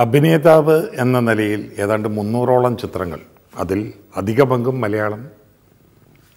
അഭിനേതാവ് 0.00 0.88
എന്ന 0.94 1.20
നിലയിൽ 1.20 1.72
ഏതാണ്ട് 1.78 2.08
മുന്നൂറോളം 2.08 2.76
ചിത്രങ്ങൾ. 2.76 3.20
അതിൽ 3.56 3.92
അധിക 4.16 4.42
പങ്കും 4.42 4.80
മലയാളം 4.80 5.30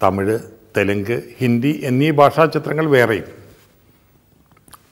തമിഴ് 0.02 0.38
തെലുങ്ക് 0.76 1.22
ഹിന്ദി 1.38 1.80
എന്നീ 1.84 2.10
ഭാഷാ 2.10 2.44
ചിത്രങ്ങൾ 2.44 2.86
വേറെയും. 2.86 3.24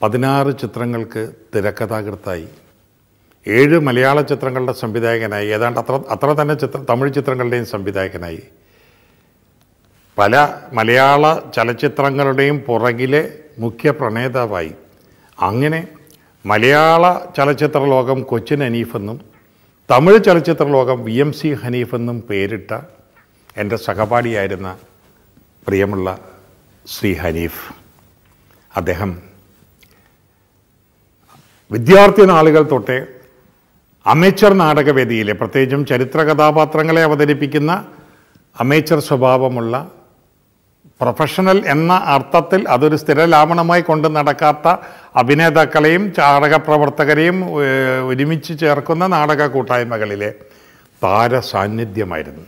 പതിനാറ് 0.01 0.57
ചിത്രങ്ങൾക്ക് 0.57 1.33
തിരക്കഥാകൃത്തായി 1.55 2.47
ഏഴ് 3.47 3.79
മലയാള 3.79 4.21
ചിത്രങ്ങളുടെ 4.21 4.73
സംവിധായകനായി 4.73 5.47
ഏതാണ്ട് 5.47 5.79
അത്ര 5.79 5.99
അത്ര 6.09 6.27
തന്നെ 6.41 6.55
ചിത്ര 6.55 6.77
തമിഴ് 6.89 7.13
ചിത്രങ്ങളുടെയും 7.13 7.65
സംവിധായകനായി. 7.65 8.43
പല 10.17 10.53
മലയാള 10.73 11.39
ചലച്ചിത്രങ്ങളുടെയും 11.55 12.59
പുറകിലെ 12.59 13.33
മുഖ്യ 13.59 13.91
പ്രണേതാവായി. 13.91 14.71
അങ്ങനെ 15.39 15.87
മലയാള 16.45 17.03
ചലച്ചിത്ര 17.37 17.85
ലോകം 17.85 18.23
കൊച്ചിൻ 18.23 18.63
ഹനീഫെന്നും 18.63 19.17
തമിഴ് 19.89 20.23
ചലച്ചിത്ര 20.23 20.67
ലോകം 20.67 21.03
വി 21.03 21.13
എം 21.13 21.33
സി 21.33 21.53
ഹനീഫെന്നും 21.53 22.21
പേരിട്ട 22.29 22.71
എന്റെ 23.57 23.75
സഹപാഠിയായിരുന്ന 23.75 24.77
പ്രിയമുള്ള 25.67 26.07
ശ്രീ 26.87 27.13
ഹനീഫ്. 27.13 27.61
അദ്ദേഹം 28.77 29.11
വിദ്യാർത്ഥി 31.71 32.21
നാളുകൾ 32.21 32.63
തൊട്ടേ 32.63 32.97
അമേച്ചർ 34.05 34.53
നാടകവേദിയിലെ 34.53 35.33
പ്രത്യേകിച്ചും 35.33 35.85
ചരിത്ര 35.85 36.23
കഥാപാത്രങ്ങളെ 36.23 37.03
അവതരിപ്പിക്കുന്ന 37.03 37.71
അമേച്ചർ 38.59 38.99
സ്വഭാവമുള്ള 38.99 39.75
പ്രൊഫഷണൽ 41.03 41.59
എന്ന 41.67 41.93
അർത്ഥത്തിൽ 42.07 42.61
അതൊരു 42.69 42.97
സ്ഥിരലാവണമായി 42.97 43.83
കൊണ്ട് 43.83 44.07
നടക്കാത്ത 44.17 44.67
അഭിനേതാക്കളെയും 45.15 46.03
നാടക 46.19 46.55
പ്രവർത്തകരെയും 46.67 47.37
ഒരുമിച്ച് 48.09 48.55
ചേർക്കുന്ന 48.59 49.07
നാടക 49.09 49.47
കൂട്ടായ്മകളിലെ 49.47 50.31
താര 51.01 51.39
സാന്നിധ്യമായിരുന്നു 51.47 52.45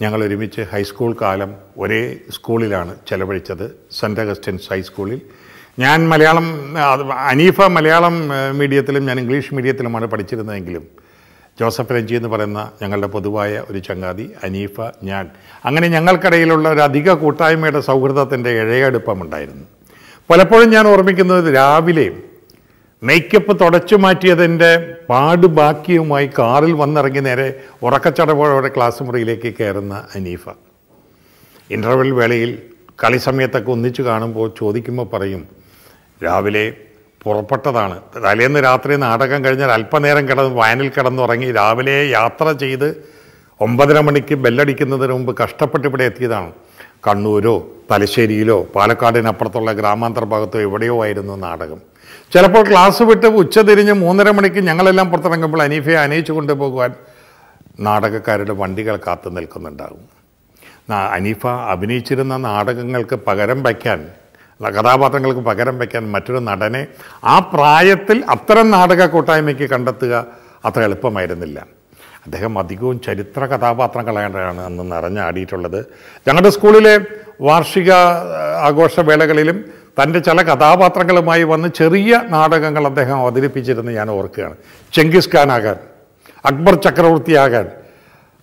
ഞങ്ങൾ 0.00 0.20
ഒരുമിച്ച് 0.24 0.62
ഹൈസ്കൂൾ 0.72 1.12
കാലം 1.20 1.50
ഒരേ 1.78 2.02
സ്കൂളിലാണ് 2.30 2.92
ചെലവഴിച്ചത് 3.08 3.64
സെന്റ് 3.92 4.20
അഗസ്റ്റിൻസ് 4.20 4.68
ഹൈസ്കൂളിൽ 4.72 5.20
ഞാൻ 5.78 5.98
മലയാളം 6.08 6.46
അനീഫ 7.30 7.60
മലയാളം 7.70 8.14
മീഡിയത്തിലും 8.54 9.02
ഞാൻ 9.04 9.18
ഇംഗ്ലീഷ് 9.18 9.54
മീഡിയത്തിലുമാണ് 9.54 10.06
പഠിച്ചിരുന്നതെങ്കിലും 10.06 10.84
ജോസഫ് 11.60 11.92
രഞ്ജി 11.92 12.14
എന്ന് 12.14 12.28
പറയുന്ന 12.28 12.72
ഞങ്ങളുടെ 12.82 13.06
പൊതുവായ 13.06 13.62
ഒരു 13.70 13.78
ചങ്ങാതി 13.78 14.30
അനീഫ 14.44 14.80
ഞാൻ. 15.02 15.30
അങ്ങനെ 15.64 15.88
ഞങ്ങൾക്കിടയിലുള്ള 15.88 16.68
ഒരു 16.68 16.80
അധിക 16.80 17.12
കൂട്ടായ്മയുടെ 17.12 17.80
സൗഹൃദത്തിന്റെ 17.80 18.50
ഇഴയടുപ്പമുണ്ടായിരുന്നു. 18.50 19.66
പലപ്പോഴും 20.30 20.70
ഞാൻ 20.70 20.86
ഓർമ്മിക്കുന്നത് 20.86 21.54
രാവിലെ 21.54 22.16
മേക്കപ്പ് 23.02 23.60
തുടച്ചു 23.60 23.96
മാറ്റിയതിന്റെ 23.96 24.94
പാട് 25.10 25.46
ബാക്കിയുമായി 25.46 26.30
കാറിൽ 26.38 26.72
വന്നിറങ്ങി 26.72 27.20
നേരെ 27.20 27.60
ഉറക്കച്ചടവോടെ 27.82 28.68
ക്ലാസ് 28.68 29.02
മുറിയിലേക്ക് 29.02 29.54
കയറുന്ന 29.60 30.08
അനീഫ. 30.14 30.48
ഇന്റർവെൽ 31.70 32.10
വേളയിൽ 32.10 32.62
കളി 33.04 33.16
സമയത്തൊക്കെ 33.16 33.70
ഒന്നിച്ച് 33.70 34.02
കാണുമ്പോൾ 34.02 34.52
ചോദിക്കുമ്പോൾ 34.58 35.08
പറയും 35.12 35.48
രാവിലെ 36.24 36.72
പുറപ്പെട്ടതാണ്. 37.22 37.96
തലേന്ന് 38.24 38.60
രാത്രി 38.64 38.96
നാടകം 38.96 39.44
കഴിഞ്ഞാൽ 39.44 39.70
അല്പനേരം 39.72 40.28
കിടന്ന് 40.28 40.54
വയനിൽ 40.54 40.88
കിടന്നുറങ്ങി 40.88 41.52
രാവിലെ 41.52 41.96
യാത്ര 42.10 42.52
ചെയ്ത് 42.52 42.88
ഒമ്പതര 43.60 44.00
മണിക്ക് 44.00 44.34
ബെല്ലടിക്കുന്നതിന് 44.34 45.12
മുമ്പ് 45.12 45.32
കഷ്ടപ്പെട്ട് 45.42 45.86
ഇവിടെ 45.88 46.04
എത്തിയതാണ്. 46.10 46.52
കണ്ണൂരോ 47.06 47.54
തലശ്ശേരിയിലോ 47.90 48.56
പാലക്കാടിനപ്പുറത്തുള്ള 48.74 49.72
ഗ്രാമാന്തര 49.72 50.24
ഭാഗത്തോ 50.24 50.58
എവിടെയോ 50.60 51.04
ആയിരുന്നു 51.04 51.36
നാടകം. 51.36 51.80
ചിലപ്പോൾ 52.32 52.62
ക്ലാസ് 52.70 53.02
വിട്ട് 53.02 53.26
ഉച്ച 53.26 53.58
തിരിഞ്ഞ് 53.58 53.92
മൂന്നര 53.92 54.30
മണിക്ക് 54.30 54.60
ഞങ്ങളെല്ലാം 54.68 55.10
പുറത്തിറങ്ങുമ്പോൾ 55.10 55.62
അനീഫയെ 55.62 55.96
അനയിച്ചു 55.96 56.32
കൊണ്ടുപോകുവാൻ 56.32 56.94
നാടകക്കാരുടെ 57.80 58.52
വണ്ടികൾ 58.52 58.96
കാത്തു 59.06 59.28
നിൽക്കുന്നുണ്ടാകും. 59.30 60.04
അനീഫ 60.90 61.46
അഭിനയിച്ചിരുന്ന 61.46 62.36
നാടകങ്ങൾക്ക് 62.36 63.16
പകരം 63.26 63.62
വയ്ക്കാൻ 63.62 64.08
കഥാപാത്രങ്ങൾക്ക് 64.66 65.40
പകരം 65.40 65.78
വയ്ക്കാൻ 65.78 66.12
മറ്റൊരു 66.12 66.38
നടനെ 66.38 66.86
ആ 67.24 67.38
പ്രായത്തിൽ 67.38 68.24
അത്തരം 68.28 68.70
നാടക 68.70 69.06
കൂട്ടായ്മയ്ക്ക് 69.06 69.70
കണ്ടെത്തുക 69.70 70.26
അത്ര 70.64 70.80
എളുപ്പമായിരുന്നില്ല. 70.82 71.66
അദ്ദേഹം 72.26 72.58
അധികവും 72.58 73.00
ചരിത്ര 73.00 73.46
കഥാപാത്രങ്ങളാണ് 73.46 74.36
അന്ന് 74.60 74.92
നിറഞ്ഞാടിയിട്ടുള്ളത്. 74.92 75.86
ഞങ്ങളുടെ 76.28 76.50
സ്കൂളിലെ 76.50 77.00
വാർഷിക 77.40 77.92
ആഘോഷവേളകളിലും 78.68 79.64
തന്റെ 80.02 80.18
ചില 80.18 80.42
കഥാപാത്രങ്ങളുമായി 80.42 81.42
വന്ന് 81.42 81.68
ചെറിയ 81.68 82.20
നാടകങ്ങൾ 82.28 82.86
അദ്ദേഹം 82.86 83.18
അവതരിപ്പിച്ചിരുന്ന് 83.18 83.92
ഞാൻ 83.92 84.10
ഓർക്കുകയാണ്. 84.10 84.56
ചെങ്കിസ് 84.92 85.36
ഖാനാകാൻ 85.36 85.76
അക്ബർ 86.44 86.74
ചക്രവർത്തിയാകാൻ 86.74 87.68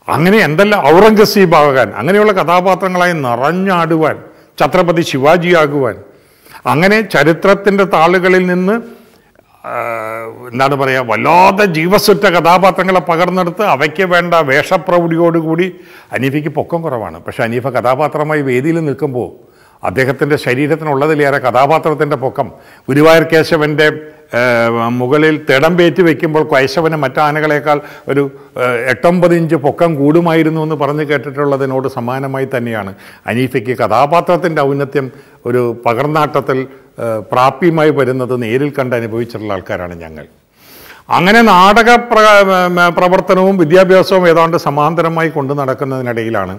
അങ്ങനെ 0.09 0.37
എന്തെല്ലാം 0.37 0.87
ഔറംഗസീബ് 0.87 1.55
ആകാൻ 1.55 1.93
അങ്ങനെയുള്ള 1.95 2.31
കഥാപാത്രങ്ങളായി 2.31 3.13
നിറഞ്ഞാടുവാൻ 3.13 4.17
ഛത്രപതി 4.59 5.01
ശിവാജിയാകുവാൻ. 5.01 5.95
അങ്ങനെ 6.65 7.01
ചരിത്രത്തിന്റെ 7.01 7.83
താളുകളിൽ 7.83 8.45
നിന്ന് 8.47 8.81
എന്താണ് 10.51 10.75
പറയുക 10.75 11.11
വല്ലാതെ 11.11 11.65
ജീവസുറ്റ 11.65 12.25
കഥാപാത്രങ്ങളെ 12.25 12.99
പകർന്നെടുത്ത് 12.99 13.63
അവയ്ക്ക് 13.63 14.03
വേണ്ട 14.03 14.33
വേഷപ്രൗഢിയോടുകൂടി 14.33 15.75
അനീഫയ്ക്ക് 16.11 16.49
പൊക്കം 16.49 16.81
കുറവാണ്. 16.81 17.23
പക്ഷേ 17.23 17.43
അനീഫ 17.43 17.67
കഥാപാത്രമായി 17.67 18.41
വേദിയിൽ 18.41 18.79
നിൽക്കുമ്പോൾ 18.79 19.44
അദ്ദേഹത്തിന്റെ 19.89 20.37
ശരീരത്തിനുള്ളതിലേറെ 20.45 21.39
കഥാപാത്രത്തിന്റെ 21.45 22.17
പൊക്കം. 22.25 22.47
ഗുരുവായൂർ 22.89 23.23
കേശവന്റെ 23.33 23.87
മുകളിൽ 24.99 25.35
തിടമ്പേറ്റ് 25.49 26.01
വയ്ക്കുമ്പോൾ 26.07 26.43
കേശവന് 26.53 26.97
മറ്റാനകളേക്കാൾ 27.03 27.77
ഒരു 28.11 28.23
എട്ടൊമ്പത് 28.93 29.33
ഇഞ്ച് 29.35 29.57
പൊക്കം 29.65 29.91
കൂടുമായിരുന്നു 29.95 30.61
എന്ന് 30.65 30.75
പറഞ്ഞ് 30.75 31.03
കേട്ടിട്ടുള്ളതിനോട് 31.11 31.87
സമാനമായി 31.97 32.47
തന്നെയാണ്. 32.55 32.91
അനീഫയ്ക്ക് 33.27 33.75
കഥാപാത്രത്തിന്റെ 33.81 34.61
ഔന്നത്യം 34.61 35.07
ഒരു 35.45 35.61
പകർന്നാട്ടത്തിൽ 35.85 36.59
പ്രാപ്യമായി 37.31 37.89
വരുന്നത് 37.89 38.35
നേരിൽ 38.43 38.71
കണ്ട് 38.79 38.95
അനുഭവിച്ചിട്ടുള്ള 38.95 39.53
ആൾക്കാരാണ് 39.53 39.95
ഞങ്ങൾ. 40.03 40.25
അങ്ങനെ 41.17 41.41
നാടക 41.51 41.89
പ്ര 42.11 42.19
പ്രവർത്തനവും 42.97 43.57
വിദ്യാഭ്യാസവും 43.57 44.23
ഏതാണ്ട് 44.29 44.57
സമാന്തരമായി 44.67 45.29
കൊണ്ടു 45.29 45.53
നടക്കുന്നതിനിടയിലാണ് 45.53 46.55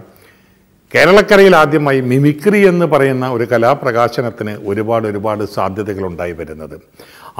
കേരളക്കരയിൽ 0.96 1.56
ആദ്യമായി 1.56 2.00
മിമിക്രി 2.02 2.68
എന്ന് 2.68 2.86
പറയുന്ന 2.86 3.30
ഒരു 3.30 3.44
കലാപ്രകാശനത്തിന് 3.44 4.58
ഒരുപാട് 4.66 5.08
ഒരുപാട് 5.08 5.44
സാധ്യതകൾ 5.54 6.06
ഉണ്ടായി 6.06 6.32
വരുന്നത് 6.32 6.76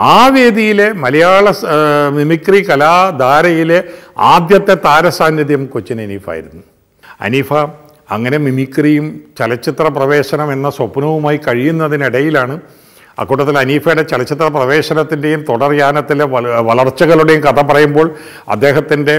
ആ 0.06 0.28
വേദിയിലെ 0.28 0.93
മലയാള 0.97 1.44
മിമിക്രി 2.11 2.62
കലാധാരയിലെ 2.62 3.78
ആദ്യത്തെ 4.27 4.75
താരസാന്നിധ്യം 4.84 5.66
കൊച്ചിൻ 5.66 6.00
അനീഫായിരുന്നു. 6.00 6.62
അനീഫ 7.21 7.50
അങ്ങനെ 8.11 8.39
മിമിക്രിയും 8.39 9.06
ചലച്ചിത്ര 9.39 9.89
പ്രവേശനം 9.89 10.53
എന്ന 10.53 10.71
സ്വപ്നവുമായി 10.71 11.41
കഴിയുന്നതിനിടയിലാണ് 11.47 12.56
അക്കൂട്ടത്തിൽ 13.19 13.59
അനീഫയുടെ 13.59 14.03
ചലച്ചിത്ര 14.03 14.49
പ്രവേശനത്തിന്റെയും 14.49 15.45
തുടർയാനത്തിലെ 15.49 16.25
വള- 16.27 16.62
വളർച്ചകളുടെയും 16.62 17.41
കഥ 17.41 17.61
പറയുമ്പോൾ 17.62 18.06
അദ്ദേഹത്തിന്റെ 18.49 19.16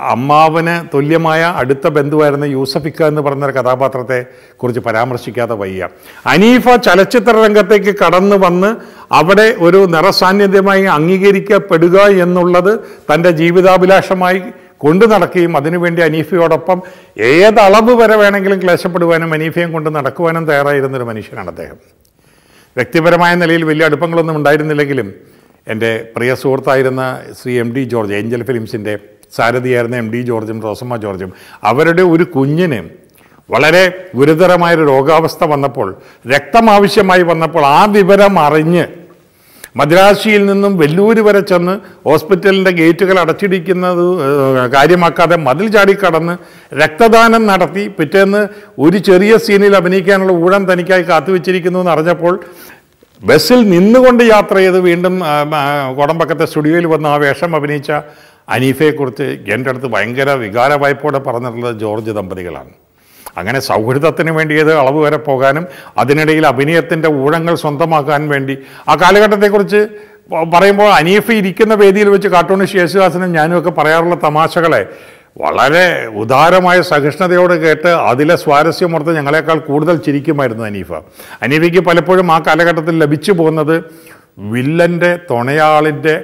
അമ്മാവന് 0.00 0.96
തുല്യമായ 0.96 1.52
അടുത്ത 1.56 1.88
ബന്ധുവായിരുന്ന 1.88 2.44
യൂസഫിക്ക 2.44 3.02
എന്ന് 3.02 3.22
ഒരു 3.22 3.52
കഥാപാത്രത്തെ 3.52 4.26
കുറിച്ച് 4.56 4.80
പരാമർശിക്കാതെ 4.80 5.54
വയ്യ. 5.54 5.88
അനീഫ 6.26 6.68
ചലച്ചിത്ര 6.68 7.30
രംഗത്തേക്ക് 7.30 7.94
കടന്നു 8.06 8.36
വന്ന് 8.36 8.76
അവിടെ 9.12 9.54
ഒരു 9.58 9.76
നിറസാന്നിധ്യമായി 9.76 10.82
അംഗീകരിക്കപ്പെടുക 10.82 12.00
എന്നുള്ളത് 12.00 12.78
തന്റെ 13.14 13.30
ജീവിതാഭിലാഷമായി 13.30 14.42
കൊണ്ടു 14.78 15.06
നടക്കുകയും 15.06 15.56
അതിനുവേണ്ടി 15.56 16.02
അനീഫയോടൊപ്പം 16.02 16.82
ഏതളവ് 17.18 17.94
വരെ 18.02 18.16
വേണമെങ്കിലും 18.16 18.62
ക്ലേശപ്പെടുവാനും 18.62 19.34
അനീഫയും 19.34 19.72
കൊണ്ട് 19.72 19.94
നടക്കുവാനും 19.94 20.46
തയ്യാറായിരുന്നൊരു 20.46 21.04
മനുഷ്യനാണ് 21.04 21.48
അദ്ദേഹം. 21.48 21.76
വ്യക്തിപരമായ 22.76 23.34
നിലയിൽ 23.34 23.64
വലിയ 23.64 23.84
അടുപ്പങ്ങളൊന്നും 23.84 24.36
ഉണ്ടായിരുന്നില്ലെങ്കിലും 24.36 25.14
എന്റെ 25.68 26.08
പ്രിയ 26.16 26.34
സുഹൃത്തായിരുന്ന 26.34 27.20
Shri 27.42 27.58
M 27.58 27.74
D 27.74 27.84
George 27.84 28.14
Angel 28.14 28.42
ഫിലിംസിന്റെ 28.42 28.98
സാരഥിയായിരുന്ന 29.32 29.96
എം 29.96 30.12
ഡി 30.12 30.22
ജോർജും 30.22 30.62
റോസമ്മ 30.62 30.96
ജോർജും. 30.96 31.30
അവരുടെ 31.64 32.02
ഒരു 32.02 32.24
കുഞ്ഞിന് 32.24 32.80
വളരെ 33.50 33.82
ഗുരുതരമായൊരു 34.14 34.84
രോഗാവസ്ഥ 34.86 35.44
വന്നപ്പോൾ 35.44 35.88
രക്തം 36.30 36.70
ആവശ്യമായി 36.70 37.22
വന്നപ്പോൾ 37.22 37.66
ആ 37.66 37.84
വിവരം 37.84 38.38
അറിഞ്ഞ് 38.38 38.84
മദ്രാശിയിൽ 39.76 40.46
നിന്നും 40.46 40.78
വെല്ലൂർ 40.78 41.20
വരെ 41.20 41.40
ചെന്ന് 41.40 41.74
ഹോസ്പിറ്റലിന്റെ 42.04 42.70
ഗേറ്റുകൾ 42.70 43.18
അടച്ചിടിക്കുന്നത് 43.20 44.04
കാര്യമാക്കാതെ 44.74 45.36
മതിൽ 45.36 45.66
ചാടിക്കടന്ന് 45.68 46.34
രക്തദാനം 46.74 47.46
നടത്തി 47.46 47.84
പിറ്റേന്ന് 47.98 48.40
ഒരു 48.78 48.98
ചെറിയ 48.98 49.36
സീനിൽ 49.36 49.76
അഭിനയിക്കാനുള്ള 49.76 50.32
ഊഴം 50.32 50.64
തനിക്കായി 50.72 51.02
കാത്തുവെച്ചിരിക്കുന്നു 51.02 51.78
എന്ന് 51.78 51.90
അറിഞ്ഞപ്പോൾ 51.90 52.36
ബസ്സിൽ 53.20 53.60
നിന്നുകൊണ്ട് 53.70 54.24
യാത്ര 54.24 54.56
ചെയ്ത് 54.56 54.80
വീണ്ടും 54.80 55.14
കോടമ്പക്കത്തെ 55.96 56.44
സ്റ്റുഡിയോയിൽ 56.44 56.86
വന്ന് 56.86 57.08
ആ 57.08 57.16
വേഷം 57.16 57.56
അഭിനയിച്ച 57.56 57.92
അനീഫയെക്കുറിച്ച് 58.48 59.26
എന്റെ 59.54 59.70
അടുത്ത് 59.70 59.86
ഭയങ്കര 59.86 60.30
വികാര 60.30 60.72
വായ്പോടെ 60.72 61.18
പറഞ്ഞിട്ടുള്ളത് 61.18 61.78
ജോർജ് 61.78 62.10
ദമ്പതികളാണ്. 62.10 62.70
അങ്ങനെ 63.38 63.60
സൗഹൃദത്തിന് 63.60 64.30
വേണ്ടിയത് 64.30 64.72
അളവ് 64.78 65.00
വരെ 65.04 65.16
പോകാനും 65.16 65.64
അതിനിടയിൽ 65.98 66.46
അഭിനയത്തിന്റെ 66.46 67.08
ഊഴങ്ങൾ 67.08 67.54
സ്വന്തമാക്കാൻ 67.54 68.28
വേണ്ടി. 68.28 68.58
ആ 68.88 68.94
കാലഘട്ടത്തെക്കുറിച്ച് 68.94 69.80
പറയുമ്പോൾ 70.54 70.88
അനീഫ് 70.92 71.32
ഇരിക്കുന്ന 71.32 71.74
വേദിയിൽ 71.74 72.08
വെച്ച് 72.08 72.28
കാർട്ടൂണിസ്റ്റ് 72.28 72.78
യേശുദാസനും 72.78 73.32
ഞാനും 73.32 73.58
ഒക്കെ 73.58 73.70
പറയാറുള്ള 73.70 74.14
തമാശകളെ 74.14 74.80
വളരെ 75.40 76.06
ഉദാരമായ 76.06 76.80
സഹിഷ്ണുതയോട് 76.80 77.54
കേട്ട് 77.54 77.88
അതിലെ 77.88 78.36
സ്വാരസ്യമോർത്ത് 78.36 79.16
ഞങ്ങളെക്കാൾ 79.16 79.58
കൂടുതൽ 79.58 79.96
ചിരിക്കുമായിരുന്നു 79.96 80.64
അനീഫ. 80.64 80.92
അനീഫയ്ക്ക് 81.42 81.78
പലപ്പോഴും 81.78 82.32
ആ 82.32 82.38
കാലഘട്ടത്തിൽ 82.38 82.98
ലഭിച്ചു 82.98 83.32
പോകുന്നത് 83.32 83.84
വില്ലന്റെ 84.38 85.18
തുണയാളിന്റെ 85.30 86.14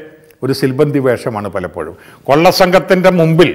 ഒരു 0.43 0.53
സിൽബന്തി 0.53 0.99
വേഷമാണ് 0.99 1.49
പലപ്പോഴും. 1.49 1.94
കൊള്ളസംഘത്തിന്റെ 2.25 3.11
മുമ്പിൽ 3.11 3.50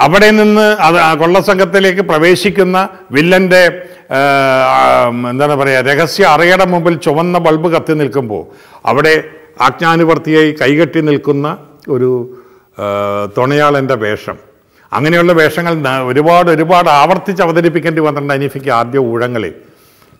അവിടെ 0.00 0.30
നിന്ന് 0.30 0.66
അത് 0.86 1.18
കൊള്ളസംഘത്തിലേക്ക് 1.18 2.00
പ്രവേശിക്കുന്ന 2.00 2.88
വില്ലന്റെ 3.10 3.62
എന്താണ് 5.30 5.54
പറയുക 5.54 5.90
രഹസ്യ 5.90 6.24
അറയുടെ 6.24 6.66
മുമ്പിൽ 6.72 6.94
ചുവന്ന 6.96 7.38
ബൾബ് 7.38 7.68
കത്തി 7.74 7.94
നിൽക്കുമ്പോൾ 8.00 8.42
അവിടെ 8.84 9.14
ആജ്ഞാനുവർത്തിയായി 9.60 10.50
കൈകെട്ടി 10.62 11.00
നിൽക്കുന്ന 11.00 11.46
ഒരു 11.88 12.10
തുണയാളന്റെ 13.38 13.94
വേഷം. 13.94 14.36
അങ്ങനെയുള്ള 14.92 15.32
വേഷങ്ങൾ 15.32 15.74
ഒരുപാട് 16.10 16.50
ഒരുപാട് 16.50 16.88
ആവർത്തിച്ച് 16.88 17.42
അവതരിപ്പിക്കേണ്ടി 17.42 18.00
വന്നിട്ടുണ്ട് 18.00 18.34
അനീഫിക്ക് 18.34 18.70
ആദ്യ 18.70 18.98
ഊഴങ്ങളിൽ. 18.98 19.54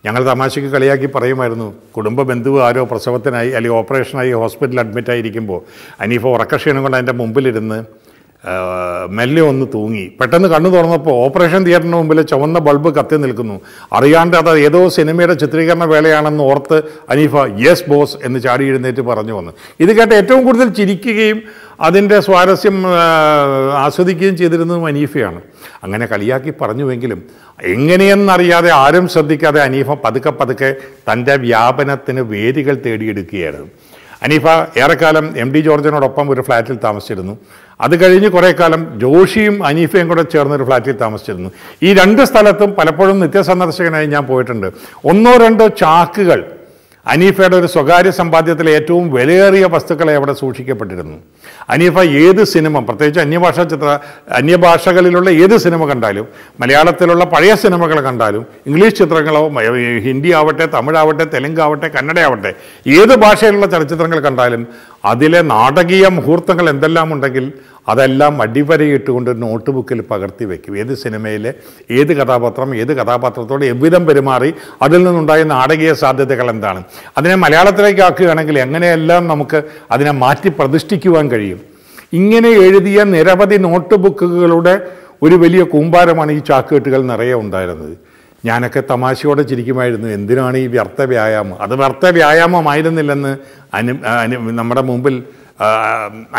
ഞങ്ങൾ 0.04 0.22
തമാശയ്ക്ക് 0.24 0.70
കളിയാക്കി 0.70 1.06
പറയുമായിരുന്നു 1.06 1.68
കുടുംബ 1.96 2.22
ബന്ധു 2.22 2.50
ആരോ 2.60 2.82
പ്രസവത്തിനായി 2.84 3.50
അല്ലെങ്കിൽ 3.50 3.76
ഓപ്പറേഷനായി 3.76 4.32
ഹോസ്പിറ്റലിൽ 4.34 4.80
അഡ്മിറ്റ് 4.80 5.10
ആയിരിക്കുമ്പോൾ 5.10 5.60
അനീഫ 6.00 6.24
ഉറക്കക്ഷീണം 6.28 6.82
കൊണ്ട് 6.82 6.96
അതിന്റെ 6.96 7.12
മുമ്പിലിരുന്ന് 7.12 7.78
മെല്ലെ 9.08 9.42
ഒന്ന് 9.42 9.66
തൂങ്ങി. 9.74 10.12
പെട്ടെന്ന് 10.20 10.48
കണ്ണു 10.48 10.70
തുറന്നപ്പോൾ 10.70 11.10
ഓപ്പറേഷൻ 11.10 11.64
തിയേറ്ററിന് 11.64 11.92
മുമ്പിൽ 11.92 12.22
ചുവന്ന 12.22 12.58
ബൾബ് 12.58 12.94
കത്തി 12.94 13.16
നിൽക്കുന്നു. 13.16 13.60
അറിയാണ്ട് 13.92 14.36
അത് 14.36 14.58
ഏതോ 14.58 14.88
സിനിമയുടെ 14.88 15.34
ചിത്രീകരണ 15.34 15.84
വേളയാണെന്ന് 15.84 16.44
ഓർത്ത് 16.44 16.82
അനീഫ 17.10 17.34
യെസ് 17.66 17.88
ബോസ് 17.88 18.16
എന്ന് 18.24 18.40
ചാടി 18.40 18.64
എഴുന്നേറ്റ് 18.64 19.00
പറഞ്ഞു 19.00 19.32
വന്നു. 19.32 19.52
ഇത് 19.80 19.92
കേട്ട് 19.96 20.14
ഏറ്റവും 20.14 20.44
കൂടുതൽ 20.44 20.68
ചിരിക്കുകയും 20.68 21.42
അതിന്റെ 21.80 22.20
സ്വാരസ്യം 22.20 22.76
ആസ്വദിക്കുകയും 23.74 24.36
ചെയ്തിരുന്നതും 24.36 24.86
അനീഫയാണ്. 24.86 25.40
അങ്ങനെ 25.84 26.06
കളിയാക്കി 26.06 26.52
പറഞ്ഞുവെങ്കിലും 26.60 27.22
എങ്ങനെയെന്നറിയാതെ 27.62 28.70
ആരും 28.72 29.08
ശ്രദ്ധിക്കാതെ 29.08 29.60
അനീഫ 29.60 29.90
പതുക്കെ 30.04 30.30
പതുക്കെ 30.30 30.74
തന്റെ 31.12 31.36
വ്യാപനത്തിന് 31.36 32.20
വേദികൾ 32.20 32.74
തേടിയെടുക്കുകയായിരുന്നു. 32.86 33.68
അനീഫ 34.22 34.46
ഏറെക്കാലം 34.78 35.34
എം 35.36 35.52
ഡി 35.52 35.60
ജോർജിനോടൊപ്പം 35.60 36.30
ഒരു 36.30 36.40
ഫ്ലാറ്റിൽ 36.40 36.78
താമസിച്ചിരുന്നു. 36.84 37.38
അത് 37.80 38.04
കഴിഞ്ഞ് 38.04 38.28
കുറേ 38.28 38.52
കാലം 38.52 39.00
ജോഷിയും 39.00 39.66
അനീഫയും 39.66 40.08
കൂടെ 40.08 40.22
ചേർന്ന് 40.22 40.56
ഒരു 40.56 40.64
ഫ്ലാറ്റിൽ 40.64 40.92
താമസിച്ചിരുന്നു. 40.92 41.50
ഈ 41.82 41.94
രണ്ട് 41.94 42.22
സ്ഥലത്തും 42.22 42.74
പലപ്പോഴും 42.78 43.20
നിത്യസന്ദർശകനായി 43.20 44.06
ഞാൻ 44.06 44.26
പോയിട്ടുണ്ട്. 44.26 44.72
ഒന്നോ 45.04 45.36
രണ്ടോ 45.36 45.68
ചാക്കുകൾ 45.68 46.42
അനീഫയുടെ 47.12 47.56
ഒരു 47.60 47.68
സ്വകാര്യ 47.72 48.10
സമ്പാദ്യത്തിലെ 48.18 48.70
ഏറ്റവും 48.78 49.04
വിലയേറിയ 49.14 49.64
വസ്തുക്കളെ 49.74 50.12
അവിടെ 50.18 50.34
സൂക്ഷിക്കപ്പെട്ടിരുന്നു. 50.40 51.16
അനീഫ 51.74 51.96
ഏത് 52.22 52.40
സിനിമ 52.52 52.80
പ്രത്യേകിച്ച് 52.88 53.20
അന്യഭാഷ 53.24 53.58
ചിത്ര 53.72 53.88
അന്യഭാഷകളിലുള്ള 54.38 55.30
ഏത് 55.44 55.56
സിനിമ 55.64 55.82
കണ്ടാലും 55.90 56.26
മലയാളത്തിലുള്ള 56.62 57.24
പഴയ 57.34 57.54
സിനിമകൾ 57.64 58.00
കണ്ടാലും 58.08 58.42
ഇംഗ്ലീഷ് 58.70 58.96
ചിത്രങ്ങളോ 59.00 59.42
ഹിന്ദി 60.06 60.32
ആവട്ടെ 60.40 60.66
തമിഴാവട്ടെ 60.76 61.26
തെലുങ്കാവട്ടെ 61.34 61.90
കന്നഡയാവട്ടെ 61.96 62.52
ഏത് 62.98 63.14
ഭാഷയിലുള്ള 63.24 63.66
ചലച്ചിത്രങ്ങൾ 63.66 64.20
കണ്ടാലും 64.28 64.64
അതിലെ 65.12 65.42
നാടകീയ 65.52 66.04
മുഹൂർത്തങ്ങൾ 66.18 66.68
എന്തെല്ലാം 66.74 67.08
ഉണ്ടെങ്കിൽ 67.12 67.46
അതെല്ലാം 67.88 68.42
അടിവരയിട്ടുകൊണ്ട് 68.42 69.30
നോട്ട് 69.42 69.70
ബുക്കിൽ 69.76 70.00
പകർത്തി 70.10 70.44
വയ്ക്കും 70.50 70.78
ഏത് 70.82 70.92
സിനിമയിലെ 71.02 71.50
ഏത് 71.98 72.12
കഥാപാത്രം 72.20 72.70
ഏത് 72.82 72.92
കഥാപാത്രത്തോട് 73.00 73.64
എവ്വിധം 73.72 74.02
പെരുമാറി 74.08 74.50
അതിൽ 74.86 75.00
നിന്നുണ്ടായ 75.06 75.42
നാടകീയ 75.54 75.92
സാധ്യതകൾ 76.02 76.48
എന്താണ്? 76.54 76.82
അതിനെ 77.18 77.36
മലയാളത്തിലേക്ക് 77.44 78.02
ആക്കുകയാണെങ്കിൽ 78.08 78.58
എങ്ങനെയെല്ലാം 78.66 79.22
നമുക്ക് 79.32 79.60
അതിനെ 79.96 80.14
മാറ്റി 80.22 80.52
പ്രതിഷ്ഠിക്കുവാൻ 80.58 81.26
കഴിയും? 81.34 81.60
ഇങ്ങനെ 82.20 82.50
എഴുതിയ 82.66 83.02
നിരവധി 83.14 83.56
നോട്ട് 83.68 83.94
ബുക്കുകളുടെ 83.94 84.74
ഒരു 85.22 85.36
വലിയ 85.44 85.62
കൂമ്പാരമാണ് 85.74 86.32
ഈ 86.32 86.40
ചാക്കുകെട്ടുകൾ 86.48 87.00
നിറയെ 87.10 87.36
ഉണ്ടായിരുന്നത്. 87.42 87.94
ഞാനൊക്കെ 88.46 88.80
തമാശയോടെ 88.90 89.42
ചിരിക്കുമായിരുന്നു 89.50 90.08
എന്തിനാണ് 90.08 90.56
ഈ 90.64 90.66
വ്യർത്ഥ 90.74 91.02
വ്യായാമം? 91.12 91.56
അത് 91.64 91.74
വ്യർത്ഥ 91.80 92.06
വ്യായാമമായിരുന്നില്ലെന്ന് 92.16 93.32
അനു 93.74 93.92
നമ്മുടെ 94.60 94.82
മുമ്പിൽ 94.90 95.14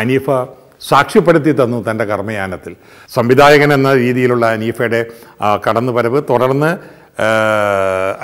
അനീഫ 0.02 0.30
സാക്ഷ്യപ്പെടുത്തി 0.90 1.52
തന്നു 1.52 1.78
തന്റെ 1.88 2.06
കർമ്മയാനത്തിൽ. 2.12 2.74
സംവിധായകൻ 3.16 3.72
എന്ന 3.74 3.90
രീതിയിലുള്ള 4.04 4.46
അനീഫയുടെ 4.58 5.02
കടന്നു 5.66 5.86
കടന്നുവരവ് 5.86 6.22
തുടർന്ന് 6.30 6.70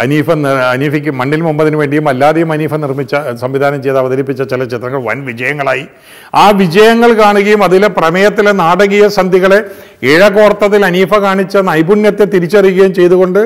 അനീഫ 0.03 0.29
അനീഫയ്ക്ക് 0.71 1.11
മണ്ണിൽ 1.19 1.41
മുമ്പതിനു 1.41 1.77
വേണ്ടിയും 1.77 2.07
അല്ലാതെയും 2.09 2.49
അനീഫ 2.53 2.73
നിർമ്മിച്ച 2.75 3.15
സംവിധാനം 3.41 3.79
ചെയ്ത് 3.83 3.99
അവതരിപ്പിച്ച 3.99 4.41
ചില 4.51 4.63
ചിത്രങ്ങൾ 4.63 5.01
വൻ 5.07 5.19
വിജയങ്ങളായി. 5.25 5.85
ആ 6.35 6.45
വിജയങ്ങൾ 6.61 7.11
കാണുകയും 7.13 7.63
അതിലെ 7.63 7.89
പ്രമേയത്തിലെ 7.99 8.51
നാടകീയ 8.63 9.07
സന്ധികളെ 9.17 9.59
ഇഴകോർത്തതിൽ 10.11 10.85
അനീഫ 10.85 11.13
കാണിച്ച 11.27 11.57
നൈപുണ്യത്തെ 11.69 12.27
തിരിച്ചറിയുകയും 12.35 12.93
ചെയ്തുകൊണ്ട് 12.99 13.41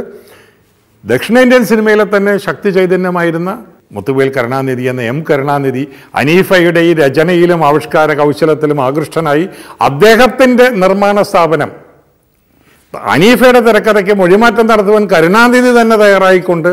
ദക്ഷിണേന്ത്യൻ 1.03 1.65
സിനിമയിലെ 1.71 2.07
തന്നെ 2.17 2.35
ശക്തി 2.37 2.69
ചൈതന്യമായിരുന്ന 2.69 3.51
മുത്തുവേൽ 3.95 4.29
കരുണാനിധി 4.37 4.83
എന്ന 4.91 5.01
എം 5.01 5.25
കരുണാനിധി 5.29 5.83
അനീഫയുടെ 6.15 6.79
ഈ 6.79 6.93
രചനയിലും 6.93 7.65
ആവിഷ്കാര 7.65 8.13
കൗശലത്തിലും 8.13 8.81
ആകൃഷ്ടനായി 8.81 9.45
അദ്ദേഹത്തിന്റെ 9.81 10.69
നിർമ്മാണ 10.69 11.21
സ്ഥാപനം. 11.21 11.71
അനീഫയുടെ 12.93 13.59
തിരക്കഥയ്ക്ക് 13.59 14.13
മൊഴിമാറ്റം 14.13 14.67
നടത്തുവാൻ 14.67 15.05
കരുണാനിധി 15.05 15.81
തന്നെ 15.81 15.95
തയ്യാറായിക്കൊണ്ട് 15.97 16.69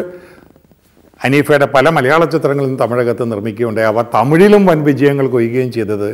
അനീഫയുടെ 1.24 1.66
പല 1.66 1.88
മലയാള 1.88 2.24
ചിത്രങ്ങളും 2.24 2.76
തമിഴകത്ത് 2.76 3.24
നിർമ്മിക്കുകയുണ്ടായി. 3.32 3.86
അവ 3.86 4.02
തമിഴിലും 4.14 4.66
വൻ 4.66 4.78
വിജയങ്ങൾ 4.84 5.26
കൊയ്യുകയും 5.26 5.72
ചെയ്തത് 5.72 6.08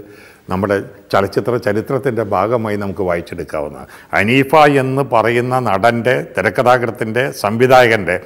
നമ്മുടെ 0.48 0.76
ചലച്ചിത്ര 1.12 1.56
ചരിത്രത്തിന്റെ 1.56 2.22
ഭാഗമായി 2.22 2.76
നമുക്ക് 2.76 3.00
വായിച്ചെടുക്കാവുന്ന. 3.00 3.86
അനീഫ 4.12 4.54
എന്ന് 4.56 5.02
പറയുന്ന 5.12 5.58
നടന്റെ 5.58 6.26
തിരക്കഥാകൃത്തിന്റെ 6.36 7.30
സംവിധായകന്റെ 7.30 8.20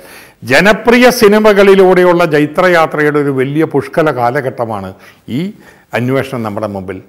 ജനപ്രിയ 0.45 1.11
സിനിമകളിലൂടെയുള്ള 1.11 2.25
ജൈത്രയാത്രയുടെ 2.25 3.19
ഒരു 3.21 3.31
വലിയ 3.31 3.65
പുഷ്കല 3.65 4.11
കാലഘട്ടമാണ് 4.11 4.95
ഈ 5.29 5.53
അന്വേഷണം 5.95 6.43
നമ്മുടെ 6.43 6.67
മുമ്പിൽ 6.67 7.03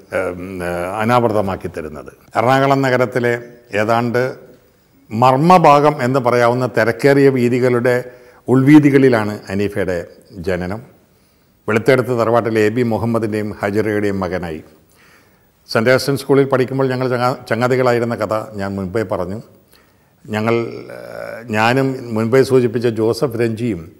അനാവൃതമാക്കി 1.02 1.68
തരുന്നത്. 1.68 2.12
എറണാകുളം 2.38 2.82
നഗരത്തിലെ 2.82 3.34
ഏതാണ്ട് 3.74 4.36
മർമ്മഭാഗം 5.12 6.04
എന്ന് 6.04 6.20
പറയാവുന്ന 6.20 6.66
തിരക്കേറിയ 6.78 7.30
വീതികളുടെ 7.30 8.04
ഉൾവീതികളിലാണ് 8.48 9.40
അനീഫയുടെ 9.50 9.98
ജനനം. 10.48 10.82
വെളുത്തെടുത്ത് 11.68 12.14
തറവാട്ടിലെ 12.20 12.62
എ 12.62 12.70
ബി 12.70 12.84
മുഹമ്മദിന്റെയും 12.94 13.56
ഹജറയുടെയും 13.62 14.20
മകനായി. 14.20 14.62
സെന്റ് 15.70 15.90
ആസ്റ്റൻ 15.90 16.18
സ്കൂളിൽ 16.18 16.46
പഠിക്കുമ്പോൾ 16.46 16.88
ഞങ്ങൾ 16.90 17.08
ചങ്ങാ 17.10 17.36
ചങ്ങാതികളായിരുന്ന 17.50 18.16
കഥ 18.16 18.34
ഞാൻ 18.56 18.76
മുൻപേ 18.76 19.04
പറഞ്ഞു. 19.04 19.42
ഞങ്ങൾ 20.30 20.56
ഞാനും 21.50 21.88
മുൻപേ 22.14 22.44
സൂചിപ്പിച്ച 22.44 22.88
ജോസഫ് 22.88 23.40
രഞ്ജിയും 23.40 23.92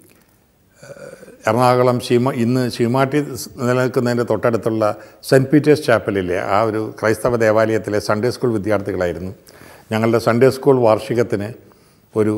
എറണാകുളം 1.46 2.00
ശീമ 2.00 2.30
ഇന്ന് 2.32 2.70
ശീമാട്ടി 2.70 3.18
നിലനിൽക്കുന്നതിന്റെ 3.56 4.24
തൊട്ടടുത്തുള്ള 4.24 4.96
സെന്റ് 5.24 5.50
പീറ്റേഴ്സ് 5.50 5.84
ചാപ്പലിലെ 5.84 6.38
ആ 6.40 6.62
ഒരു 6.62 6.94
ക്രൈസ്തവ 7.00 7.36
ദേവാലയത്തിലെ 7.36 7.98
സൺഡേ 7.98 8.30
സ്കൂൾ 8.30 8.52
വിദ്യാർത്ഥികളായിരുന്നു. 8.52 9.32
ഞങ്ങളുടെ 9.92 10.18
സൺഡേ 10.18 10.50
സ്കൂൾ 10.50 10.78
വാർഷികത്തിന് 10.80 11.48
ഒരു 12.16 12.34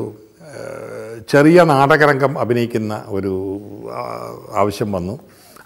ചെറിയ 1.29 1.63
നാടകരംഗം 1.63 2.39
അഭിനയിക്കുന്ന 2.39 3.03
ഒരു 3.07 3.33
ആവശ്യം 4.53 4.91
വന്നു. 4.91 5.19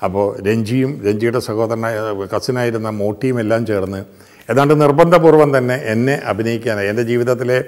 അപ്പോൾ 0.03 0.41
രഞ്ജിയും 0.48 1.01
രഞ്ജിയുടെ 1.05 1.39
സഹോദരനായ 1.39 1.96
കസിനായിരുന്ന 2.36 2.89
മോട്ടിയും 2.89 3.39
എല്ലാം 3.39 3.65
ചേർന്ന് 3.65 4.03
ഏതാണ്ട് 4.51 4.81
നിർബന്ധപൂർവം 4.81 5.58
തന്നെ 5.58 5.75
എന്നെ 5.75 6.22
അഭിനയിക്കാനായി 6.25 6.88
എന്റെ 6.88 7.03
ജീവിതത്തിലെ 7.03 7.63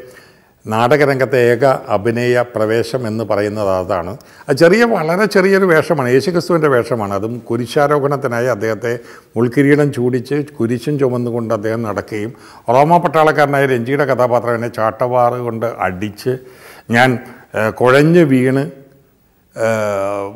നാടകരംഗത്തെ 0.65 1.39
ഏക 1.53 1.65
അഭിനയ 1.65 2.41
പ്രവേശം 2.55 3.07
എന്ന് 3.07 3.23
പറയുന്നത് 3.23 3.69
അതാണ്. 3.69 4.17
അത് 4.49 4.57
ചെറിയ 4.57 4.83
വളരെ 4.83 5.25
ചെറിയൊരു 5.25 5.65
വേഷമാണ്. 5.65 6.09
യേശുക്രിസ്തുവിന്റെ 6.09 6.67
വേഷമാണ്. 6.67 7.13
അതും 7.13 7.39
കുരിശാരോഹണത്തിനായി 7.49 8.45
അദ്ദേഹത്തെ 8.45 8.99
മുൾക്കിരീടം 9.37 9.91
ചൂടിച്ച് 9.91 10.35
കുരിശും 10.59 10.99
ചുമന്നുകൊണ്ട് 10.99 11.53
അദ്ദേഹം 11.53 11.81
നടക്കുകയും 11.83 12.33
റോമ 12.69 12.97
പട്ടാളക്കാരനായ 12.97 13.65
രഞ്ജിയുടെ 13.65 14.05
കഥാപാത്രം 14.05 14.55
എന്നെ 14.55 14.67
ചാട്ടവാറ് 14.67 15.33
കൊണ്ട് 15.33 15.65
അടിച്ച് 15.79 16.37
ഞാൻ 16.91 17.19
കുഴഞ്ഞ് 17.75 18.23
വീണ് 18.23 18.82